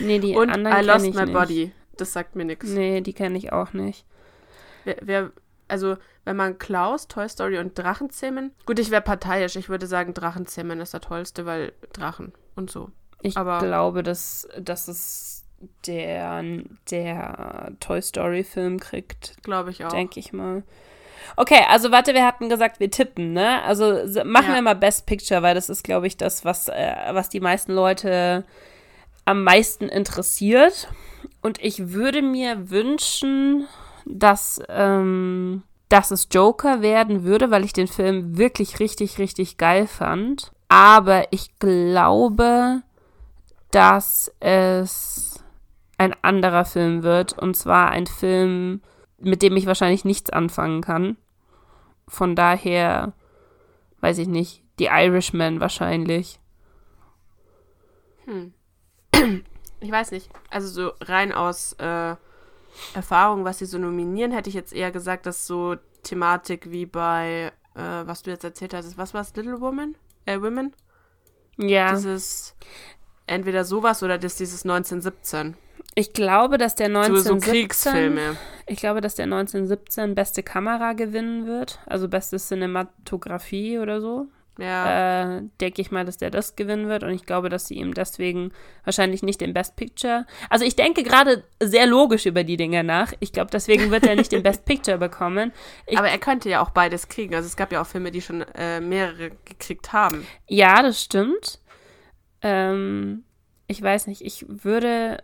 [0.00, 1.32] Nee, die Und anderen I Lost My nicht.
[1.32, 1.72] Body.
[1.96, 2.68] Das sagt mir nichts.
[2.68, 4.04] Nee, die kenne ich auch nicht.
[4.84, 5.30] Wer, wer,
[5.68, 8.52] also, wenn man Klaus, Toy Story und Drachenzähmen.
[8.66, 9.56] Gut, ich wäre parteiisch.
[9.56, 12.90] Ich würde sagen, Drachenzähmen ist der tollste, weil Drachen und so.
[13.22, 15.44] Ich Aber- glaube, dass, dass es
[15.86, 16.42] der,
[16.90, 19.90] der Toy Story Film kriegt, Glaube ich auch.
[19.92, 20.64] denke ich mal.
[21.36, 23.62] Okay, also warte, wir hatten gesagt, wir tippen, ne?
[23.62, 23.84] Also
[24.24, 24.54] machen Ja.
[24.56, 27.72] wir mal Best Picture, weil das ist, glaube ich, das, was, äh, was die meisten
[27.72, 28.44] Leute
[29.24, 30.88] am meisten interessiert.
[31.40, 33.66] Und ich würde mir wünschen,
[34.04, 39.86] dass, ähm, dass es Joker werden würde, weil ich den Film wirklich richtig, richtig geil
[39.86, 40.52] fand.
[40.68, 42.82] Aber ich glaube,
[43.70, 45.42] dass es
[45.98, 47.38] ein anderer Film wird.
[47.38, 48.80] Und zwar ein Film,
[49.18, 51.16] mit dem ich wahrscheinlich nichts anfangen kann.
[52.08, 53.12] Von daher,
[54.00, 56.40] weiß ich nicht, The Irishman wahrscheinlich.
[59.80, 60.30] Ich weiß nicht.
[60.50, 62.14] Also so rein aus äh,
[62.94, 67.52] Erfahrung, was sie so nominieren, hätte ich jetzt eher gesagt, dass so Thematik wie bei,
[67.74, 69.94] äh, was du jetzt erzählt hast, was war es, Little Woman?
[70.24, 70.72] Äh, Women?
[71.58, 72.54] Ja, Dieses
[73.26, 75.56] entweder sowas oder das dieses 1917.
[75.94, 78.36] ich glaube, dass der So, 1917, so Kriegsfilme.
[78.66, 84.26] ich glaube, dass der 1917 beste Kamera gewinnen wird, also beste Cinematografie oder so.
[84.58, 85.36] Ja.
[85.38, 87.04] äh, denke ich mal, dass der das gewinnen wird.
[87.04, 88.52] Und ich glaube, dass sie ihm deswegen
[88.84, 90.26] wahrscheinlich nicht den Best Picture.
[90.50, 93.12] Also ich denke gerade sehr logisch über die Dinge nach.
[93.20, 95.52] Ich glaube, deswegen wird er nicht den Best Picture bekommen.
[95.86, 97.34] Ich, Aber er könnte ja auch beides kriegen.
[97.34, 100.26] Also es gab ja auch Filme, die schon äh, mehrere gekriegt haben.
[100.48, 101.60] ja, das stimmt.
[102.42, 103.24] Ähm,
[103.68, 105.22] ich weiß nicht, ich würde.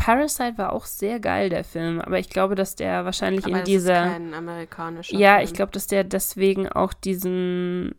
[0.00, 3.60] Parasite war auch sehr geil, der Film, aber ich glaube, dass der wahrscheinlich Aber in
[3.60, 4.06] es dieser.
[4.06, 5.44] ist kein amerikanischer Ja, Film.
[5.44, 7.94] ich glaube, dass der deswegen auch diesen.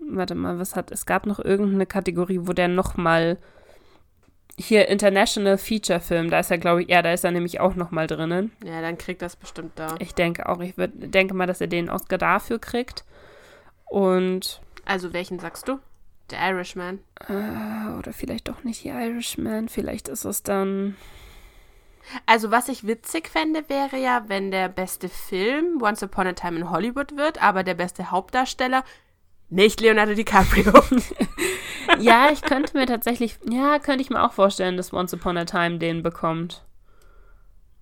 [0.00, 0.90] Warte mal, was hat.
[0.90, 3.38] Es gab noch irgendeine Kategorie, wo der nochmal.
[4.58, 7.76] Hier, International Feature Film, da ist er, glaube ich, ja, da ist er nämlich auch
[7.76, 8.52] nochmal drinnen.
[8.62, 9.94] Ja, dann kriegt das bestimmt da.
[10.00, 13.04] Ich denke auch, ich würd, denke mal, dass er den Oscar dafür kriegt.
[13.86, 14.60] Und.
[14.84, 15.78] Also welchen sagst du?
[16.30, 16.98] The Irishman.
[17.28, 20.96] Äh, oder vielleicht doch nicht The Irishman, vielleicht ist es dann.
[22.26, 26.58] Also was ich witzig fände, wäre ja, wenn der beste Film Once Upon a Time
[26.58, 28.84] in Hollywood wird, aber der beste Hauptdarsteller
[29.48, 30.72] nicht Leonardo DiCaprio.
[31.98, 33.38] Ja, ich könnte mir tatsächlich.
[33.50, 36.64] Ja, könnte ich mir auch vorstellen, dass Once Upon a Time den bekommt.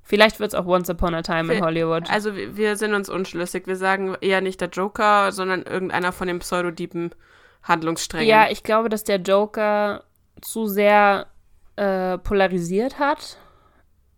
[0.02, 2.08] Vielleicht wird es auch Once Upon a Time in Hollywood.
[2.08, 3.66] Also wir, sind uns unschlüssig.
[3.66, 7.14] Wir sagen eher nicht der Joker, sondern irgendeiner von den pseudodiepen
[7.62, 8.26] Handlungssträngen.
[8.26, 10.04] Ja, ich glaube, dass der Joker
[10.40, 11.26] zu sehr
[11.76, 13.36] äh, polarisiert hat,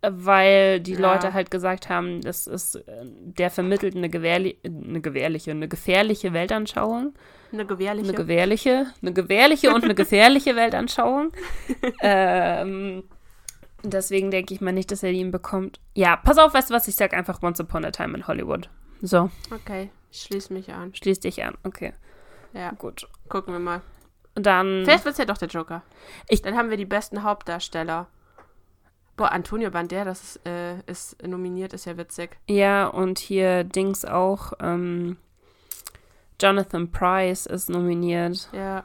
[0.02, 1.12] weil die Ja.
[1.12, 6.32] Leute halt gesagt haben, das ist, äh, der vermittelt eine, gewährli eine gewährliche, eine gefährliche
[6.32, 7.14] Weltanschauung.
[7.52, 8.08] eine gewährliche.
[8.08, 11.32] Eine gewährliche, eine gewährliche und eine gefährliche Weltanschauung.
[12.02, 13.04] ähm,
[13.82, 15.80] deswegen denke ich mal nicht, dass er ihn bekommt.
[15.94, 16.88] Ja, pass auf, weißt du was?
[16.88, 18.68] Ich sag einfach Once Upon a Time in Hollywood.
[19.02, 20.94] So, okay, ich schließe mich an.
[20.94, 21.56] schließ dich an.
[21.64, 21.92] Okay,
[22.52, 23.08] Ja, gut.
[23.28, 23.80] gucken wir mal.
[24.34, 24.82] Dann.
[24.84, 25.82] Vielleicht wird es ja doch der Joker.
[26.28, 28.06] Ich- Dann haben wir die besten Hauptdarsteller.
[29.20, 32.38] Boah, Antonio Banderas ist, äh, ist nominiert, ist ja witzig.
[32.48, 34.54] Ja, und hier Dings auch.
[34.62, 35.18] Ähm,
[36.40, 38.48] Jonathan Price ist nominiert.
[38.52, 38.84] Ja.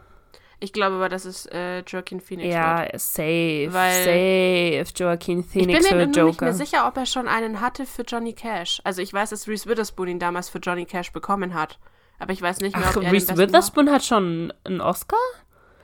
[0.59, 2.99] Ich glaube aber, dass es äh, Joaquin Phoenix Ja, wird.
[2.99, 3.67] safe.
[3.71, 4.93] Weil- safe.
[5.03, 6.45] Joaquin Ich bin Phoenix mir für nur nicht Joker.
[6.45, 8.81] mehr sicher, ob er schon einen hatte für Johnny Cash.
[8.83, 11.79] Also ich weiß, dass Reese Witherspoon ihn damals für Johnny Cash bekommen hat.
[12.19, 15.17] Aber ich weiß nicht mehr, Ach, ob er Reese Witherspoon hat schon einen Oscar?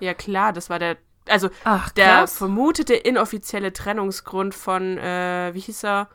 [0.02, 0.97] Ja klar, das war der,
[1.32, 6.10] also Ach, der vermutete inoffizielle Trennungsgrund von, äh, wie hieß er,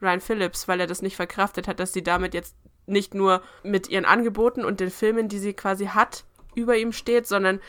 [0.00, 2.54] Ryan Phillips, weil er das nicht verkraftet hat, dass sie damit jetzt
[2.86, 7.26] nicht nur mit ihren Angeboten und den Filmen, die sie quasi hat, über ihm steht,
[7.26, 7.60] sondern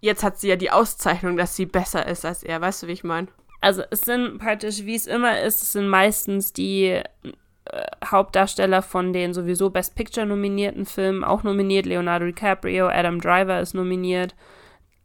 [0.00, 2.60] jetzt hat sie ja die Auszeichnung, dass sie besser ist als er.
[2.60, 3.28] Weißt du, wie ich meine?
[3.60, 7.02] Also es sind praktisch, wie es immer ist, es sind meistens die äh,
[8.04, 11.86] Hauptdarsteller von den sowieso Best Picture nominierten Filmen auch nominiert.
[11.86, 14.34] Leonardo DiCaprio, Adam Driver ist nominiert.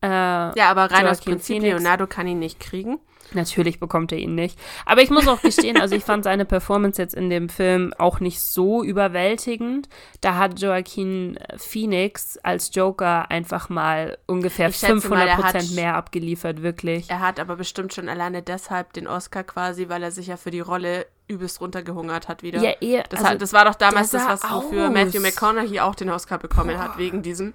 [0.04, 1.82] Äh, Ja, aber rein aus Prinzip, Phoenix.
[1.82, 3.00] Leonardo kann ihn nicht kriegen.
[3.32, 4.60] Natürlich bekommt er ihn nicht.
[4.86, 8.20] Aber ich muss auch gestehen, also ich fand seine Performance jetzt in dem Film auch
[8.20, 9.90] nicht so überwältigend.
[10.22, 15.54] Da hat Joaquin Phoenix als Joker einfach mal ungefähr Ich schätze mal, 500 er hat-
[15.54, 17.10] Prozent mehr abgeliefert, wirklich.
[17.10, 20.52] Er hat aber bestimmt schon alleine deshalb den Oscar quasi, weil er sich ja für
[20.52, 22.62] die Rolle übelst runtergehungert hat wieder.
[22.62, 23.04] Ja, eher.
[23.10, 24.90] Das, also, hat, das war doch damals das, sah was wofür.
[24.92, 27.54] Matthew McConaughey auch den Oscar bekommen hat, wegen diesem,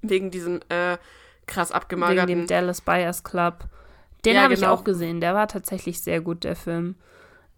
[0.00, 0.96] wegen diesem äh,
[1.46, 2.26] krass wegen abgemagerten.
[2.28, 3.64] dem Dallas Buyers Club.
[4.24, 4.66] Den Ja, habe genau.
[4.66, 5.20] ich auch gesehen.
[5.20, 6.94] Der war tatsächlich sehr gut, der Film.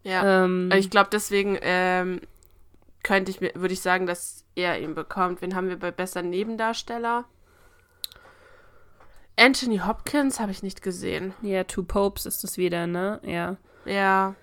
[0.02, 0.44] ja.
[0.44, 2.20] Ähm, ich glaube, deswegen ähm,
[3.02, 5.42] könnte ich mir, würde ich sagen, dass er ihn bekommt.
[5.42, 7.24] Wen haben wir bei bester Nebendarsteller?
[9.36, 11.34] Anthony Hopkins habe ich nicht gesehen.
[11.42, 13.20] ja, Two Popes ist es wieder, ne?
[13.24, 13.56] Ja.
[13.84, 14.34] Ja.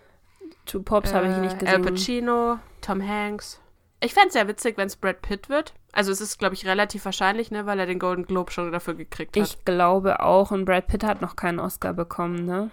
[0.66, 1.96] Two Popes habe ich nicht Äh, Al gesehen.
[1.96, 3.60] Pacino, Tom Hanks.
[4.02, 5.74] Ich fände es sehr witzig, wenn es Brad Pitt wird.
[5.94, 8.94] Also es ist, glaube ich, relativ wahrscheinlich, ne, weil er den Golden Globe schon dafür
[8.94, 9.44] gekriegt hat.
[9.44, 10.52] Ich glaube auch.
[10.52, 12.72] Und Brad Pitt hat noch keinen Oscar bekommen, ne?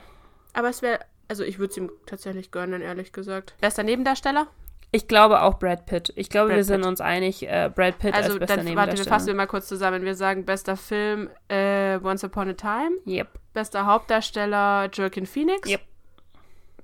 [0.54, 3.54] Aber es wäre, also ich würde es ihm tatsächlich gönnen, ehrlich gesagt.
[3.60, 4.46] Bester Nebendarsteller?
[4.90, 6.12] Ich glaube auch Brad Pitt.
[6.16, 6.88] Ich glaube, Brad wir sind Pitt.
[6.88, 9.68] uns einig, äh, Brad Pitt also als bester dann warte, wir fassen wir mal kurz
[9.68, 10.02] zusammen.
[10.04, 13.28] Wir sagen bester Film äh, Once Upon a Time, Yep.
[13.52, 15.80] bester Hauptdarsteller Joaquin Phoenix, Yep.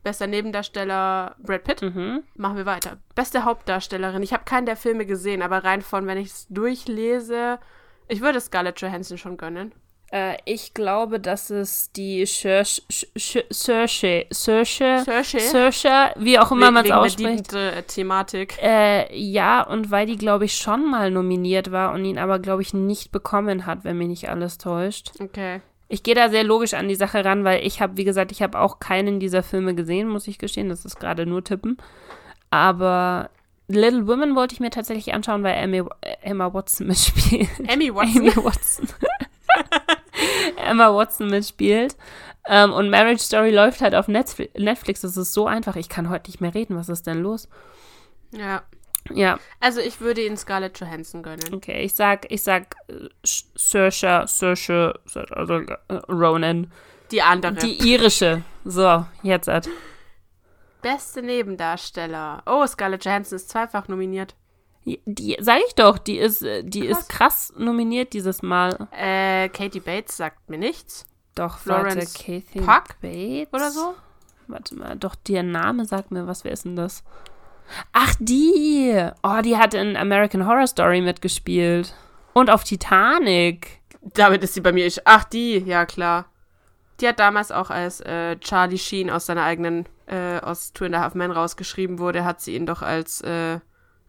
[0.04, 1.82] Bester Nebendarsteller Brad Pitt.
[1.82, 2.22] Mhm.
[2.36, 2.98] Machen wir weiter.
[3.14, 4.22] Beste Hauptdarstellerin.
[4.22, 7.58] Ich habe keinen der Filme gesehen, aber rein von, wenn ich es durchlese,
[8.06, 9.74] ich würde Scarlett Johansson schon gönnen.
[10.12, 12.82] Äh, ich glaube, dass es die Saoirse,
[13.50, 17.52] Saoirse, Saoirse, wie auch immer man es Wegen der ausspricht.
[17.52, 18.58] Diebend-Thematik.
[18.62, 22.62] Äh, ja, und weil die, glaube ich, schon mal nominiert war und ihn aber, glaube
[22.62, 25.10] ich, nicht bekommen hat, wenn mich nicht alles täuscht.
[25.18, 25.62] Okay.
[25.94, 28.42] Ich gehe da sehr logisch an die Sache ran, weil ich habe, wie gesagt, ich
[28.42, 30.68] habe auch keinen dieser Filme gesehen, muss ich gestehen.
[30.68, 31.76] Das ist gerade nur Tippen.
[32.50, 33.30] Aber
[33.68, 37.48] Little Women wollte ich mir tatsächlich anschauen, weil Emmy, äh, Emma Watson mitspielt.
[37.72, 38.22] Amy Watson.
[38.22, 38.88] Amy Watson.
[40.68, 41.96] Emma Watson mitspielt.
[42.48, 45.02] Ähm, und Marriage Story läuft halt auf Netfli- Netflix.
[45.02, 45.76] Das ist so einfach.
[45.76, 46.76] Ich kann heute nicht mehr reden.
[46.76, 47.48] Was ist denn los?
[48.32, 48.62] Ja.
[49.10, 51.52] Ja, Also ich würde ihn Scarlett Johansson gönnen.
[51.52, 51.82] okay.
[51.82, 54.94] Ich sag, ich sag äh, Saoirse, Saoirse,
[55.30, 56.72] also äh, Ronan.
[57.10, 57.54] Die andere.
[57.54, 58.42] Die irische.
[58.64, 59.68] So, jetzt hat.
[60.80, 62.42] Beste Nebendarsteller.
[62.46, 64.34] Oh, Scarlett Johansson ist zweifach nominiert.
[64.84, 66.98] Die, sag ich doch, die ist, äh, die Krass.
[67.00, 68.88] ist krass nominiert dieses Mal.
[68.90, 71.06] Äh, Katie Bates sagt mir nichts.
[71.34, 73.94] Doch, Florence Kathy Puck Bates Oder so?
[74.46, 77.02] Warte mal, doch, der Name sagt mir was, wer ist denn das?
[77.92, 79.08] Ach, die!
[79.22, 81.94] Oh, die hat in American Horror Story mitgespielt.
[82.32, 83.80] Und auf Titanic.
[84.14, 84.86] Damit ist sie bei mir.
[84.86, 86.26] Ich, ach, die, ja klar.
[87.00, 90.94] Die hat damals auch als äh, Charlie Sheen aus seiner eigenen, äh, aus Two and
[90.94, 93.58] a Half Men rausgeschrieben wurde, hat sie ihn doch als äh,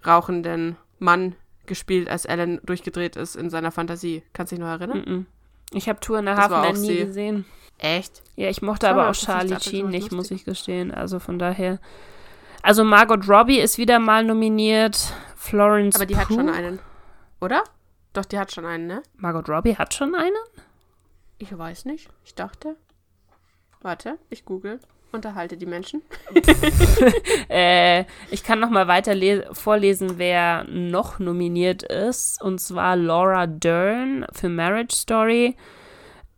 [0.06, 1.36] rauchenden Mann
[1.66, 4.24] gespielt, als Alan durchgedreht ist in seiner Fantasie.
[4.34, 5.04] Kannst du dich noch erinnern?
[5.06, 5.26] Mhm.
[5.72, 7.46] Ich habe Tour in der Das war Hafen auch nie gesehen.
[7.80, 8.22] Echt?
[8.36, 10.94] Ja, ich mochte aber auch Charlie Sheen nicht, muss ich gestehen.
[10.94, 11.80] Also von daher.
[12.66, 15.14] Also Margot Robbie ist wieder mal nominiert.
[15.36, 16.40] Florence Aber die hat Pugh.
[16.40, 16.80] schon einen.
[17.40, 17.64] Oder?
[18.14, 19.04] Doch, die hat schon einen, ne?
[19.18, 20.34] Margot Robbie hat schon einen?
[21.38, 22.10] Ich weiß nicht.
[22.24, 22.76] Ich dachte.
[23.82, 24.80] Warte, ich google.
[25.12, 26.02] Unterhalte die Menschen.
[27.50, 32.42] Äh, ich kann noch mal weiter le- vorlesen, wer noch nominiert ist.
[32.42, 35.56] Und zwar Laura Dern für Marriage Story,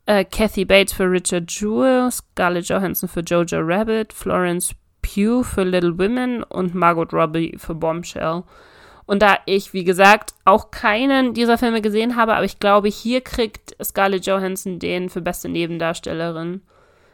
[0.06, 4.76] äh, Kathy Bates für Richard Jewell, Scarlett Johansson für Jojo Rabbit, Florence
[5.08, 8.44] Pugh für Little Women und Margot Robbie für Bombshell.
[9.06, 13.22] Und da ich, wie gesagt, auch keinen dieser Filme gesehen habe, aber ich glaube, hier
[13.22, 16.62] kriegt Scarlett Johansson den für beste Nebendarstellerin.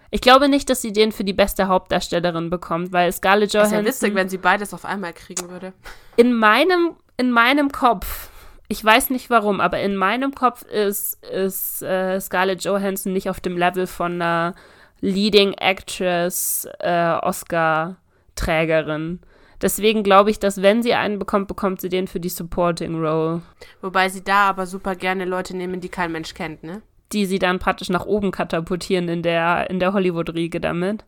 [0.10, 3.72] Ich glaube nicht, dass sie den für die beste Hauptdarstellerin bekommt, weil Scarlett Das ist
[3.72, 5.74] ja Johansson witzig, wenn sie beides auf einmal kriegen würde.
[6.16, 8.30] in meinem in meinem Kopf,
[8.68, 13.40] ich weiß nicht warum, aber in meinem Kopf ist ist äh, Scarlett Johansson nicht auf
[13.40, 14.56] dem Level von einer
[15.04, 17.98] Leading Actress äh, Oscar
[18.36, 19.20] Trägerin.
[19.62, 23.42] Deswegen glaube ich, dass wenn sie einen bekommt, bekommt sie den für die Supporting Role.
[23.82, 26.82] Wobei sie da aber super gerne Leute nehmen, die kein Mensch kennt, ne?
[27.12, 31.04] die sie dann praktisch nach oben katapultieren in der, in der Hollywood-Riege damit.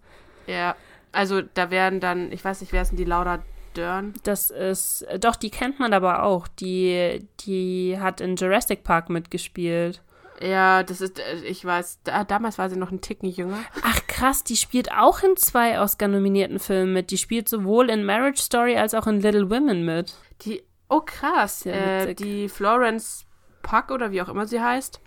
[0.45, 0.75] Ja,
[1.13, 3.41] also da wären dann, ich weiß nicht, wer ist denn die Laura
[3.75, 4.13] Dern?
[4.23, 6.47] Das ist, doch, die kennt man aber auch.
[6.47, 10.01] Die, die hat in Jurassic Park mitgespielt.
[10.41, 13.59] Ja, das ist, äh, ich weiß, da, damals war sie noch ein Ticken jünger.
[13.83, 17.11] Ach krass, die spielt auch in zwei Oscar-nominierten Filmen mit.
[17.11, 20.15] Die spielt sowohl in Marriage Story als auch in Little Women mit.
[20.41, 23.25] Die, oh krass, Sehr äh, die Florence
[23.61, 24.99] Puck oder wie auch immer sie heißt,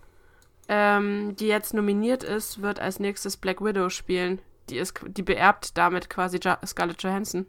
[0.68, 4.40] ähm, die jetzt nominiert ist, wird als nächstes Black Widow spielen.
[4.70, 7.46] Die ist, die beerbt damit quasi ja Scarlett Johansson.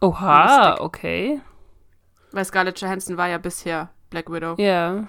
[0.00, 1.40] Oha, okay.
[2.30, 4.54] Weil Scarlett Johansson war ja bisher Black Widow.
[4.58, 5.08] Ja.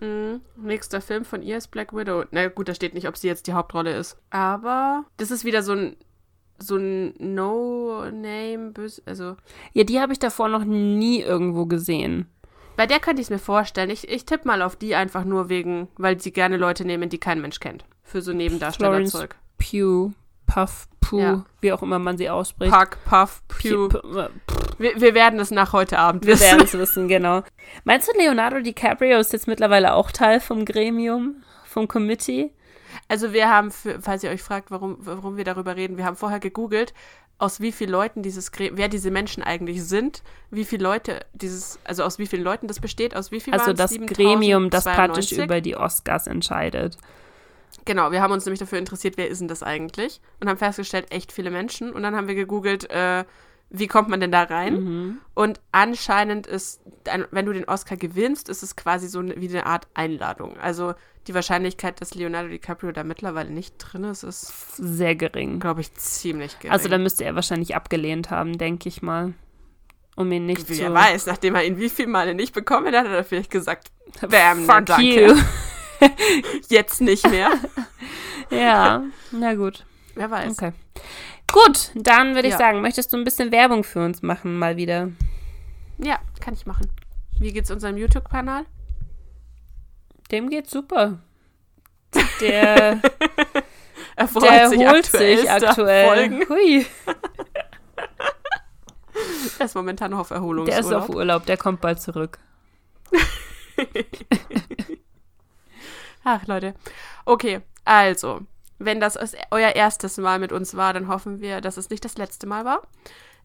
[0.00, 0.40] Mhm.
[0.56, 2.24] Nächster Film von ihr ist Black Widow.
[2.30, 4.16] Na gut, da steht nicht, ob sie jetzt die Hauptrolle ist.
[4.30, 5.96] Aber das ist wieder so ein
[6.60, 8.72] so ein No-Name,
[9.06, 9.36] also
[9.72, 12.26] Ja, die habe ich davor noch nie irgendwo gesehen.
[12.76, 13.90] bei der könnte ich es mir vorstellen.
[13.90, 17.18] Ich, ich tippe mal auf die einfach nur wegen, weil sie gerne Leute nehmen, die
[17.18, 17.84] kein Mensch kennt.
[18.04, 19.34] Für so Nebendarstellerzeug.
[19.58, 20.10] Pew,
[20.46, 21.44] Puff, Pooh, Ja.
[21.60, 22.72] wie auch immer man sie ausspricht.
[22.72, 23.88] Puck, Puff, Pew.
[23.88, 24.28] P-
[24.78, 26.44] Wir, wir werden es nach heute Abend Wir wissen.
[26.44, 27.42] werden es wissen, genau.
[27.84, 32.50] Meinst du, Leonardo DiCaprio ist jetzt mittlerweile auch Teil vom Gremium, vom Committee?
[33.08, 36.16] Also wir haben, für, falls ihr euch fragt, warum, warum wir darüber reden, wir haben
[36.16, 36.94] vorher gegoogelt,
[37.38, 42.04] aus wie vielen Leuten dieses wer diese Menschen eigentlich sind, wie viele Leute dieses, also
[42.04, 45.38] aus wie vielen Leuten das besteht, aus wie vielen Also das Gremium, das praktisch 7092?
[45.38, 46.96] über die Oscars entscheidet.
[47.84, 50.20] Genau, wir haben uns nämlich dafür interessiert, wer ist denn das eigentlich?
[50.40, 51.92] Und haben festgestellt, echt viele Menschen.
[51.92, 53.24] Und dann haben wir gegoogelt, äh,
[53.70, 54.74] wie kommt man denn da rein?
[54.74, 55.18] Mhm.
[55.34, 56.80] Und anscheinend ist,
[57.30, 60.56] wenn du den Oscar gewinnst, ist es quasi so wie eine Art Einladung.
[60.58, 60.94] Also
[61.26, 65.58] die Wahrscheinlichkeit, dass Leonardo DiCaprio da mittlerweile nicht drin ist, ist, Sehr gering.
[65.58, 66.72] glaube ich, ziemlich gering.
[66.72, 69.32] Also da müsste er wahrscheinlich abgelehnt haben, denke ich mal.
[70.16, 70.94] Um ihn nicht Wer zu...
[70.94, 73.90] weiß, nachdem er ihn wie viel Male nicht bekommen hat, hat er vielleicht gesagt,
[74.20, 75.26] bam, Fuck danke.
[75.26, 75.36] you.
[76.68, 77.50] Jetzt nicht mehr.
[78.50, 79.02] ja,
[79.32, 79.84] na gut.
[80.14, 80.52] Wer weiß.
[80.52, 80.72] Okay.
[81.52, 82.58] Gut, dann würde ich Ja.
[82.58, 85.10] sagen, möchtest du ein bisschen Werbung für uns machen, mal wieder?
[85.98, 86.90] Ja, kann ich machen.
[87.38, 88.64] Wie geht's unserem YouTube-Kanal?
[90.30, 91.18] Dem geht's super.
[92.40, 93.00] Der,
[94.16, 95.38] Er der sich holt aktuell.
[95.38, 96.46] sich aktuell.
[96.48, 96.86] Hui,
[99.58, 100.80] Er ist momentan noch auf der Erholungsurlaub.
[100.84, 102.38] ist auf Urlaub, der kommt bald zurück.
[106.24, 106.74] Ach, Leute.
[107.24, 108.40] Okay, also,
[108.78, 109.18] wenn das
[109.50, 112.64] euer erstes Mal mit uns war, dann hoffen wir, dass es nicht das letzte Mal
[112.64, 112.82] war.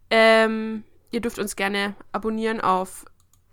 [0.10, 3.06] Ähm, ihr dürft uns gerne abonnieren auf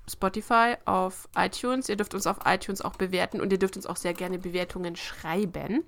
[0.08, 1.88] Spotify, auf iTunes.
[1.88, 4.96] Ihr dürft uns auf iTunes auch bewerten und ihr dürft uns auch sehr gerne Bewertungen
[4.96, 5.84] schreiben.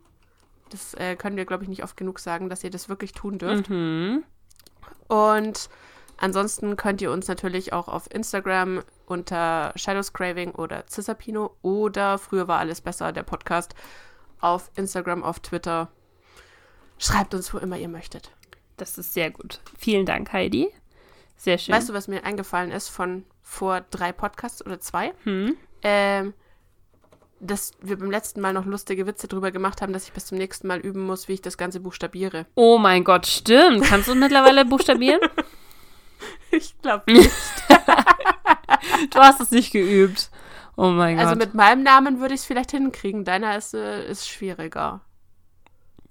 [0.71, 3.39] Das äh, können wir, glaube ich, nicht oft genug sagen, dass ihr das wirklich tun
[3.39, 3.71] dürft.
[3.71, 4.25] Mhm.
[5.07, 5.71] Und
[6.19, 12.49] ansonsten könnt ihr uns natürlich auch auf Instagram unter Shadows Craving oder Cisapino oder früher
[12.49, 13.75] war alles besser, der Podcast,
[14.41, 15.89] auf Instagram, auf Twitter.
[16.99, 18.33] Schreibt uns, wo immer ihr möchtet.
[18.77, 19.61] Das ist sehr gut.
[19.79, 20.71] Vielen Dank, Heidi.
[21.37, 21.75] Sehr schön.
[21.75, 25.13] Weißt du, was mir eingefallen ist von vor drei Podcasts oder zwei?
[25.25, 25.57] hm?
[25.83, 26.35] Ähm,
[27.41, 30.39] dass wir beim letzten Mal noch lustige Witze drüber gemacht haben, dass ich bis zum
[30.39, 32.47] nächsten Mal üben muss, wie ich das Ganze buchstabiere.
[32.57, 33.85] Oh mein Gott, stimmt.
[33.85, 35.21] Kannst du mittlerweile buchstabieren?
[36.51, 37.05] Ich glaube
[39.11, 40.31] Du hast es nicht geübt.
[40.81, 41.39] Oh mein Also Gott.
[41.41, 43.25] mit meinem Namen würde ich es vielleicht hinkriegen.
[43.25, 45.01] Deiner ist, äh, ist schwieriger.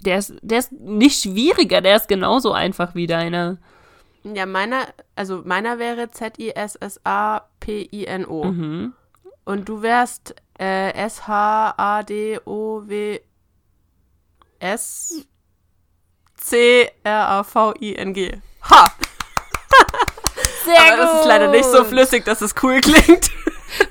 [0.02, 3.60] Der ist, der ist nicht schwieriger, der ist genauso einfach wie deiner.
[4.24, 8.44] Ja, meiner, also meiner wäre Z-I-S-S-A-P-I-N-O.
[8.44, 8.92] Mhm.
[9.46, 13.24] Und du wärst äh, S-H-A-D-O-W-S
[16.36, 18.42] C-R-A-V-I-N-G.
[18.70, 18.86] Ha!
[20.66, 23.32] Sehr Aber das ist leider nicht so flüssig, dass es cool klingt.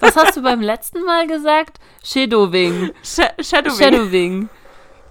[0.00, 1.78] Was hast du beim letzten Mal gesagt?
[2.04, 2.92] Shadowwing.
[3.02, 3.76] Sh Shadowwing.
[3.78, 4.48] Shadowwing.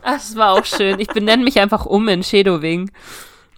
[0.03, 0.99] Ach, das war auch schön.
[0.99, 2.91] Ich benenne mich einfach um in Shadowwing.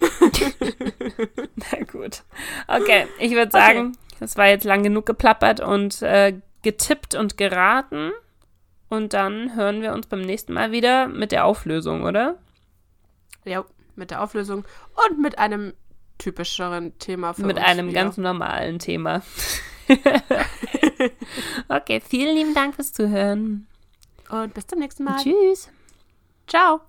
[0.00, 2.22] Na gut.
[2.66, 8.12] Okay, ich würde sagen, das war jetzt lang genug geplappert und äh, getippt und geraten.
[8.88, 12.36] Und dann hören wir uns beim nächsten Mal wieder mit der Auflösung, oder?
[13.44, 13.64] Ja,
[13.96, 14.64] mit der Auflösung
[15.08, 15.74] und mit einem
[16.16, 18.02] typischeren Thema für mit uns einem wieder.
[18.02, 19.22] ganz normalen Thema.
[21.68, 23.66] okay, vielen lieben Dank fürs Zuhören.
[24.30, 25.22] Und bis zum nächsten Mal.
[25.22, 25.70] Tschüss.
[26.46, 26.80] Ciao.